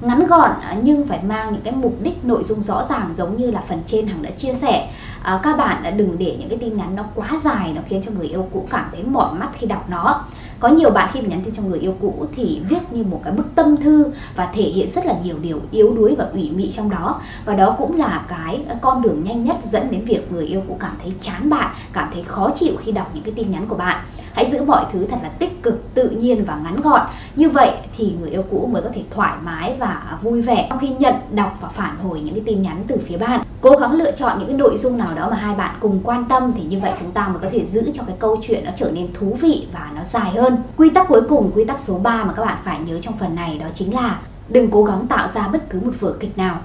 ngắn 0.00 0.26
gọn 0.26 0.50
à, 0.60 0.76
nhưng 0.82 1.08
phải 1.08 1.18
mang 1.22 1.52
những 1.52 1.62
cái 1.62 1.74
mục 1.74 1.96
đích 2.02 2.24
nội 2.24 2.44
dung 2.44 2.62
rõ 2.62 2.84
ràng 2.88 3.14
giống 3.16 3.36
như 3.36 3.50
là 3.50 3.62
phần 3.68 3.82
trên 3.86 4.06
hằng 4.06 4.22
đã 4.22 4.30
chia 4.30 4.54
sẻ 4.54 4.90
à, 5.22 5.40
các 5.42 5.56
bạn 5.56 5.82
đã 5.82 5.90
đừng 5.90 6.18
để 6.18 6.36
những 6.40 6.48
cái 6.48 6.58
tin 6.58 6.76
nhắn 6.76 6.96
nó 6.96 7.04
quá 7.14 7.28
dài 7.42 7.72
nó 7.72 7.82
khiến 7.88 8.02
cho 8.02 8.10
người 8.10 8.28
yêu 8.28 8.48
cũ 8.52 8.66
cảm 8.70 8.88
thấy 8.92 9.04
mỏi 9.04 9.34
mắt 9.34 9.48
khi 9.58 9.66
đọc 9.66 9.84
nó 9.88 10.24
có 10.60 10.68
nhiều 10.68 10.90
bạn 10.90 11.10
khi 11.12 11.20
mà 11.20 11.28
nhắn 11.28 11.40
tin 11.44 11.54
cho 11.54 11.62
người 11.62 11.78
yêu 11.78 11.96
cũ 12.00 12.26
thì 12.36 12.60
viết 12.68 12.92
như 12.92 13.02
một 13.02 13.20
cái 13.24 13.32
bức 13.32 13.54
tâm 13.54 13.76
thư 13.76 14.04
và 14.36 14.46
thể 14.46 14.62
hiện 14.62 14.90
rất 14.90 15.06
là 15.06 15.14
nhiều 15.24 15.36
điều 15.42 15.60
yếu 15.70 15.94
đuối 15.94 16.14
và 16.18 16.24
ủy 16.32 16.50
mị 16.50 16.72
trong 16.72 16.90
đó. 16.90 17.20
Và 17.44 17.54
đó 17.54 17.74
cũng 17.78 17.98
là 17.98 18.24
cái 18.28 18.64
con 18.80 19.02
đường 19.02 19.24
nhanh 19.24 19.44
nhất 19.44 19.56
dẫn 19.70 19.90
đến 19.90 20.04
việc 20.04 20.32
người 20.32 20.46
yêu 20.46 20.62
cũ 20.68 20.76
cảm 20.80 20.92
thấy 21.02 21.12
chán 21.20 21.50
bạn, 21.50 21.74
cảm 21.92 22.08
thấy 22.12 22.22
khó 22.22 22.50
chịu 22.50 22.72
khi 22.80 22.92
đọc 22.92 23.10
những 23.14 23.24
cái 23.24 23.34
tin 23.36 23.50
nhắn 23.50 23.66
của 23.68 23.76
bạn 23.76 24.04
hãy 24.32 24.50
giữ 24.50 24.64
mọi 24.64 24.84
thứ 24.92 25.06
thật 25.10 25.16
là 25.22 25.28
tích 25.28 25.62
cực, 25.62 25.94
tự 25.94 26.10
nhiên 26.10 26.44
và 26.44 26.60
ngắn 26.64 26.80
gọn. 26.80 27.00
Như 27.36 27.48
vậy 27.48 27.70
thì 27.96 28.14
người 28.20 28.30
yêu 28.30 28.44
cũ 28.50 28.68
mới 28.72 28.82
có 28.82 28.88
thể 28.94 29.02
thoải 29.10 29.32
mái 29.44 29.76
và 29.78 30.18
vui 30.22 30.40
vẻ 30.40 30.66
sau 30.70 30.78
khi 30.78 30.88
nhận, 30.88 31.14
đọc 31.30 31.58
và 31.60 31.68
phản 31.68 31.96
hồi 32.02 32.20
những 32.20 32.34
cái 32.34 32.42
tin 32.46 32.62
nhắn 32.62 32.84
từ 32.88 32.98
phía 33.06 33.16
bạn. 33.16 33.40
Cố 33.60 33.70
gắng 33.70 33.92
lựa 33.92 34.10
chọn 34.10 34.38
những 34.38 34.48
cái 34.48 34.56
nội 34.56 34.76
dung 34.78 34.98
nào 34.98 35.08
đó 35.16 35.28
mà 35.30 35.36
hai 35.36 35.54
bạn 35.54 35.74
cùng 35.80 36.00
quan 36.04 36.24
tâm 36.24 36.52
thì 36.56 36.64
như 36.64 36.80
vậy 36.80 36.92
chúng 37.00 37.10
ta 37.10 37.28
mới 37.28 37.38
có 37.42 37.48
thể 37.52 37.66
giữ 37.66 37.90
cho 37.94 38.02
cái 38.06 38.16
câu 38.18 38.36
chuyện 38.42 38.64
nó 38.64 38.70
trở 38.76 38.90
nên 38.90 39.08
thú 39.14 39.36
vị 39.40 39.66
và 39.72 39.90
nó 39.96 40.02
dài 40.04 40.30
hơn. 40.30 40.56
Quy 40.76 40.90
tắc 40.90 41.08
cuối 41.08 41.22
cùng, 41.28 41.50
quy 41.54 41.64
tắc 41.64 41.80
số 41.80 41.98
3 41.98 42.24
mà 42.24 42.32
các 42.32 42.44
bạn 42.44 42.58
phải 42.64 42.78
nhớ 42.86 42.98
trong 42.98 43.14
phần 43.16 43.34
này 43.34 43.58
đó 43.58 43.66
chính 43.74 43.94
là 43.94 44.20
đừng 44.48 44.70
cố 44.70 44.84
gắng 44.84 45.06
tạo 45.06 45.28
ra 45.28 45.48
bất 45.48 45.70
cứ 45.70 45.80
một 45.80 45.92
vở 46.00 46.12
kịch 46.20 46.38
nào 46.38 46.58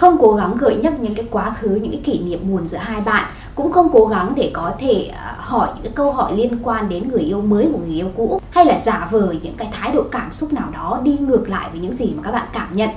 không 0.00 0.16
cố 0.20 0.34
gắng 0.34 0.56
gợi 0.56 0.76
nhắc 0.82 1.00
những 1.00 1.14
cái 1.14 1.24
quá 1.30 1.54
khứ 1.60 1.68
những 1.68 1.92
cái 1.92 2.00
kỷ 2.04 2.18
niệm 2.18 2.40
buồn 2.50 2.68
giữa 2.68 2.78
hai 2.78 3.00
bạn. 3.00 3.24
Cũng 3.54 3.72
không 3.72 3.88
cố 3.92 4.06
gắng 4.06 4.32
để 4.36 4.50
có 4.54 4.72
thể 4.78 5.10
à, 5.16 5.34
hỏi 5.38 5.68
những 5.74 5.82
cái 5.82 5.92
câu 5.94 6.12
hỏi 6.12 6.36
liên 6.36 6.58
quan 6.62 6.88
đến 6.88 7.08
người 7.08 7.20
yêu 7.20 7.40
mới 7.40 7.68
của 7.72 7.78
người 7.78 7.94
yêu 7.94 8.10
cũ. 8.16 8.40
Hay 8.50 8.66
là 8.66 8.78
giả 8.78 9.08
vờ 9.10 9.34
những 9.42 9.54
cái 9.56 9.68
thái 9.72 9.92
độ 9.92 10.02
cảm 10.10 10.32
xúc 10.32 10.52
nào 10.52 10.68
đó 10.72 11.00
đi 11.02 11.18
ngược 11.18 11.48
lại 11.48 11.68
với 11.72 11.80
những 11.80 11.92
gì 11.92 12.12
mà 12.16 12.22
các 12.22 12.32
bạn 12.32 12.46
cảm 12.52 12.76
nhận. 12.76 12.90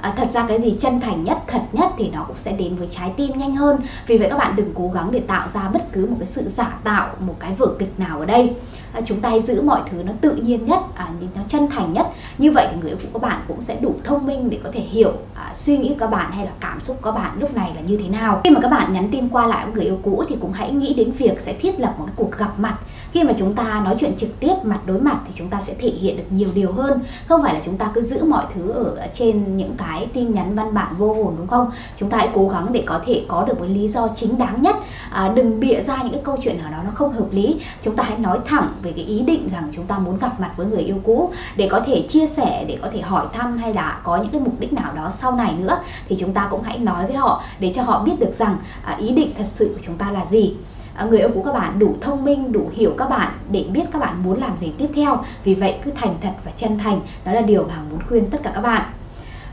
À, 0.00 0.12
thật 0.16 0.28
ra 0.30 0.46
cái 0.48 0.60
gì 0.60 0.76
chân 0.80 1.00
thành 1.00 1.22
nhất 1.22 1.38
thật 1.46 1.62
nhất 1.72 1.90
thì 1.98 2.10
nó 2.10 2.24
cũng 2.24 2.38
sẽ 2.38 2.52
đến 2.52 2.76
với 2.76 2.88
trái 2.90 3.12
tim 3.16 3.38
nhanh 3.38 3.56
hơn. 3.56 3.80
Vì 4.06 4.18
vậy 4.18 4.30
các 4.30 4.36
bạn 4.36 4.56
đừng 4.56 4.70
cố 4.74 4.90
gắng 4.94 5.08
để 5.10 5.20
tạo 5.20 5.48
ra 5.48 5.68
bất 5.72 5.92
cứ 5.92 6.06
một 6.06 6.16
cái 6.18 6.26
sự 6.26 6.48
giả 6.48 6.74
tạo 6.84 7.08
một 7.26 7.34
cái 7.40 7.54
vở 7.58 7.66
kịch 7.78 7.92
nào 7.98 8.18
ở 8.18 8.24
đây. 8.24 8.54
À, 8.92 9.00
chúng 9.04 9.20
ta 9.20 9.28
hãy 9.28 9.42
giữ 9.42 9.62
mọi 9.62 9.80
thứ 9.90 10.02
nó 10.02 10.12
tự 10.20 10.34
nhiên 10.34 10.66
nhất 10.66 10.80
à, 10.94 11.08
nó 11.34 11.42
chân 11.48 11.66
thành 11.68 11.92
nhất. 11.92 12.06
Như 12.38 12.50
vậy 12.50 12.66
thì 12.70 12.76
người 12.80 12.90
yêu 12.90 12.98
cũ 13.02 13.08
các 13.12 13.22
bạn 13.22 13.40
cũng 13.48 13.60
sẽ 13.60 13.76
đủ 13.80 13.94
thông 14.04 14.26
minh 14.26 14.50
để 14.50 14.58
có 14.64 14.70
thể 14.72 14.80
hiểu 14.80 15.12
à, 15.34 15.52
suy 15.54 15.78
nghĩ 15.78 15.88
của 15.88 15.94
các 15.98 16.10
bạn 16.10 16.32
hay 16.32 16.44
là 16.44 16.52
cảm 16.60 16.80
xúc 16.80 16.96
của 17.02 17.10
các 17.10 17.18
bạn 17.18 17.36
lúc 17.40 17.56
này 17.56 17.72
là 17.74 17.80
như 17.80 17.96
thế 17.96 18.08
nào. 18.08 18.40
Khi 18.44 18.50
mà 18.50 18.60
các 18.60 18.68
bạn 18.68 18.92
nhắn 18.92 19.08
tin 19.12 19.28
qua 19.28 19.46
lại 19.46 19.66
với 19.66 19.74
người 19.74 19.84
yêu 19.84 19.98
cũ 20.02 20.24
thì 20.28 20.36
cũng 20.40 20.52
hãy 20.52 20.72
nghĩ 20.72 20.94
đến 20.94 21.10
việc 21.10 21.40
sẽ 21.40 21.52
thiết 21.52 21.80
lập 21.80 21.94
một 21.98 22.04
cái 22.06 22.14
cuộc 22.16 22.38
gặp 22.38 22.58
mặt. 22.58 22.78
Khi 23.12 23.24
mà 23.24 23.32
chúng 23.36 23.54
ta 23.54 23.82
nói 23.84 23.94
chuyện 23.98 24.16
trực 24.16 24.40
tiếp 24.40 24.54
mặt 24.62 24.80
đối 24.86 25.00
mặt 25.00 25.18
thì 25.26 25.32
chúng 25.34 25.48
ta 25.48 25.60
sẽ 25.60 25.74
thể 25.74 25.88
hiện 25.88 26.16
được 26.16 26.22
nhiều 26.30 26.48
điều 26.54 26.72
hơn. 26.72 27.00
Không 27.28 27.42
phải 27.42 27.54
là 27.54 27.60
chúng 27.64 27.76
ta 27.76 27.90
cứ 27.94 28.02
giữ 28.02 28.24
mọi 28.24 28.44
thứ 28.54 28.70
ở 28.70 29.08
trên 29.14 29.56
những 29.56 29.74
cái 29.78 30.06
tin 30.12 30.34
nhắn 30.34 30.54
văn 30.54 30.74
bản 30.74 30.94
vô 30.98 31.14
hồn 31.14 31.34
đúng 31.38 31.46
không? 31.46 31.70
Chúng 31.96 32.10
ta 32.10 32.18
hãy 32.18 32.28
cố 32.34 32.48
gắng 32.48 32.72
để 32.72 32.82
có 32.86 33.00
thể 33.06 33.24
có 33.28 33.44
được 33.44 33.60
một 33.60 33.66
lý 33.68 33.88
do 33.88 34.08
chính 34.14 34.38
đáng 34.38 34.62
nhất. 34.62 34.76
À, 35.10 35.32
đừng 35.34 35.60
bịa 35.60 35.80
ra 35.80 36.02
những 36.02 36.12
cái 36.12 36.22
câu 36.24 36.36
chuyện 36.42 36.58
nào 36.58 36.70
đó 36.70 36.78
nó 36.84 36.90
không 36.94 37.12
hợp 37.12 37.26
lý. 37.32 37.56
Chúng 37.82 37.96
ta 37.96 38.02
hãy 38.02 38.18
nói 38.18 38.38
thẳng 38.46 38.72
về 38.82 38.92
cái 38.96 39.04
ý 39.04 39.20
định 39.20 39.48
rằng 39.52 39.68
chúng 39.72 39.86
ta 39.86 39.98
muốn 39.98 40.18
gặp 40.18 40.40
mặt 40.40 40.50
với 40.56 40.66
người 40.66 40.82
yêu 40.82 40.96
cũ 41.04 41.32
để 41.56 41.68
có 41.70 41.80
thể 41.80 42.04
chia 42.08 42.26
sẻ 42.26 42.64
để 42.68 42.78
có 42.82 42.88
thể 42.92 43.00
hỏi 43.00 43.26
thăm 43.32 43.58
hay 43.58 43.74
là 43.74 44.00
có 44.04 44.16
những 44.16 44.28
cái 44.32 44.40
mục 44.40 44.60
đích 44.60 44.72
nào 44.72 44.92
đó 44.96 45.10
sau 45.10 45.36
này 45.36 45.52
nữa 45.52 45.78
thì 46.08 46.16
chúng 46.20 46.32
ta 46.32 46.48
cũng 46.50 46.62
hãy 46.62 46.78
nói 46.78 47.06
với 47.06 47.16
họ 47.16 47.42
để 47.58 47.72
cho 47.74 47.82
họ 47.82 48.02
biết 48.04 48.20
được 48.20 48.34
rằng 48.34 48.56
à, 48.84 48.96
ý 49.00 49.12
định 49.12 49.30
thật 49.38 49.46
sự 49.46 49.70
của 49.74 49.80
chúng 49.82 49.96
ta 49.96 50.10
là 50.10 50.26
gì. 50.26 50.54
À, 50.94 51.04
người 51.04 51.18
yêu 51.18 51.30
cũ 51.34 51.42
các 51.42 51.52
bạn 51.52 51.78
đủ 51.78 51.94
thông 52.00 52.24
minh 52.24 52.52
đủ 52.52 52.70
hiểu 52.72 52.94
các 52.98 53.10
bạn 53.10 53.32
để 53.50 53.64
biết 53.72 53.84
các 53.92 53.98
bạn 53.98 54.22
muốn 54.22 54.40
làm 54.40 54.58
gì 54.58 54.72
tiếp 54.78 54.88
theo. 54.94 55.18
Vì 55.44 55.54
vậy 55.54 55.74
cứ 55.84 55.90
thành 55.90 56.14
thật 56.22 56.32
và 56.44 56.50
chân 56.56 56.78
thành 56.78 57.00
đó 57.24 57.32
là 57.32 57.40
điều 57.40 57.64
mà 57.64 57.74
muốn 57.90 58.00
khuyên 58.08 58.30
tất 58.30 58.40
cả 58.42 58.52
các 58.54 58.60
bạn. 58.60 58.82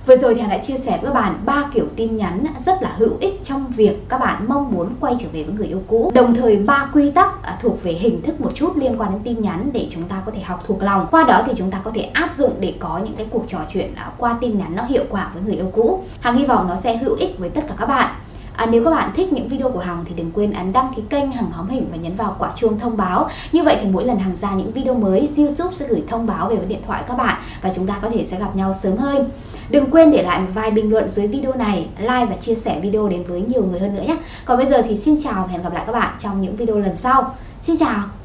Vừa 0.09 0.17
rồi 0.17 0.35
thì 0.35 0.41
Hằng 0.41 0.49
đã 0.49 0.57
chia 0.57 0.77
sẻ 0.77 0.91
với 1.01 1.11
các 1.11 1.13
bạn 1.13 1.35
ba 1.45 1.63
kiểu 1.73 1.85
tin 1.95 2.17
nhắn 2.17 2.45
rất 2.65 2.81
là 2.81 2.93
hữu 2.97 3.09
ích 3.19 3.41
trong 3.43 3.65
việc 3.75 4.09
các 4.09 4.17
bạn 4.17 4.45
mong 4.47 4.71
muốn 4.71 4.89
quay 4.99 5.15
trở 5.19 5.27
về 5.31 5.43
với 5.43 5.55
người 5.55 5.67
yêu 5.67 5.81
cũ. 5.87 6.11
Đồng 6.15 6.35
thời 6.35 6.57
ba 6.57 6.89
quy 6.93 7.11
tắc 7.11 7.43
à, 7.43 7.57
thuộc 7.61 7.83
về 7.83 7.91
hình 7.91 8.21
thức 8.21 8.41
một 8.41 8.55
chút 8.55 8.77
liên 8.77 9.01
quan 9.01 9.11
đến 9.11 9.21
tin 9.23 9.41
nhắn 9.41 9.69
để 9.73 9.87
chúng 9.91 10.03
ta 10.03 10.21
có 10.25 10.31
thể 10.35 10.41
học 10.41 10.63
thuộc 10.67 10.83
lòng. 10.83 11.07
Qua 11.11 11.23
đó 11.23 11.43
thì 11.45 11.53
chúng 11.55 11.71
ta 11.71 11.81
có 11.83 11.91
thể 11.93 12.01
áp 12.01 12.29
dụng 12.35 12.53
để 12.59 12.73
có 12.79 12.97
những 13.03 13.13
cái 13.17 13.27
cuộc 13.29 13.43
trò 13.47 13.57
chuyện 13.73 13.95
à, 13.95 14.11
qua 14.17 14.37
tin 14.41 14.57
nhắn 14.57 14.75
nó 14.75 14.83
hiệu 14.83 15.03
quả 15.09 15.31
với 15.33 15.43
người 15.43 15.55
yêu 15.55 15.71
cũ. 15.73 16.03
Hằng 16.19 16.37
hy 16.37 16.45
vọng 16.45 16.67
nó 16.67 16.75
sẽ 16.75 16.97
hữu 16.97 17.15
ích 17.15 17.39
với 17.39 17.49
tất 17.49 17.61
cả 17.67 17.73
các 17.77 17.85
bạn. 17.85 18.15
À, 18.55 18.65
nếu 18.65 18.83
các 18.83 18.91
bạn 18.91 19.11
thích 19.15 19.33
những 19.33 19.47
video 19.47 19.71
của 19.71 19.79
Hằng 19.79 20.05
thì 20.07 20.15
đừng 20.15 20.31
quên 20.31 20.53
ấn 20.53 20.73
đăng 20.73 20.93
ký 20.95 21.01
kênh 21.09 21.31
Hằng 21.31 21.51
Hóm 21.51 21.69
Hình 21.69 21.87
và 21.91 21.97
nhấn 21.97 22.15
vào 22.15 22.35
quả 22.39 22.51
chuông 22.55 22.79
thông 22.79 22.97
báo. 22.97 23.29
Như 23.51 23.63
vậy 23.63 23.77
thì 23.81 23.87
mỗi 23.91 24.05
lần 24.05 24.19
Hằng 24.19 24.35
ra 24.35 24.53
những 24.53 24.71
video 24.71 24.93
mới, 24.93 25.29
YouTube 25.37 25.75
sẽ 25.75 25.87
gửi 25.87 26.03
thông 26.07 26.27
báo 26.27 26.49
về 26.49 26.55
với 26.55 26.65
điện 26.65 26.81
thoại 26.87 27.03
các 27.07 27.17
bạn 27.17 27.41
và 27.61 27.71
chúng 27.75 27.87
ta 27.87 27.95
có 28.01 28.09
thể 28.09 28.25
sẽ 28.25 28.39
gặp 28.39 28.55
nhau 28.55 28.75
sớm 28.81 28.97
hơn. 28.97 29.29
Đừng 29.69 29.91
quên 29.91 30.11
để 30.11 30.23
lại 30.23 30.39
một 30.39 30.47
vài 30.53 30.71
bình 30.71 30.91
luận 30.91 31.09
dưới 31.09 31.27
video 31.27 31.53
này, 31.53 31.88
like 31.99 32.25
và 32.25 32.35
chia 32.41 32.55
sẻ 32.55 32.79
video 32.79 33.09
đến 33.09 33.23
với 33.23 33.41
nhiều 33.41 33.63
người 33.63 33.79
hơn 33.79 33.95
nữa 33.95 34.03
nhé. 34.07 34.17
Còn 34.45 34.57
bây 34.57 34.67
giờ 34.67 34.81
thì 34.81 34.97
xin 34.97 35.15
chào 35.23 35.33
và 35.33 35.47
hẹn 35.47 35.63
gặp 35.63 35.73
lại 35.73 35.83
các 35.85 35.91
bạn 35.91 36.15
trong 36.19 36.41
những 36.41 36.55
video 36.55 36.79
lần 36.79 36.95
sau. 36.95 37.35
Xin 37.61 37.77
chào! 37.77 38.18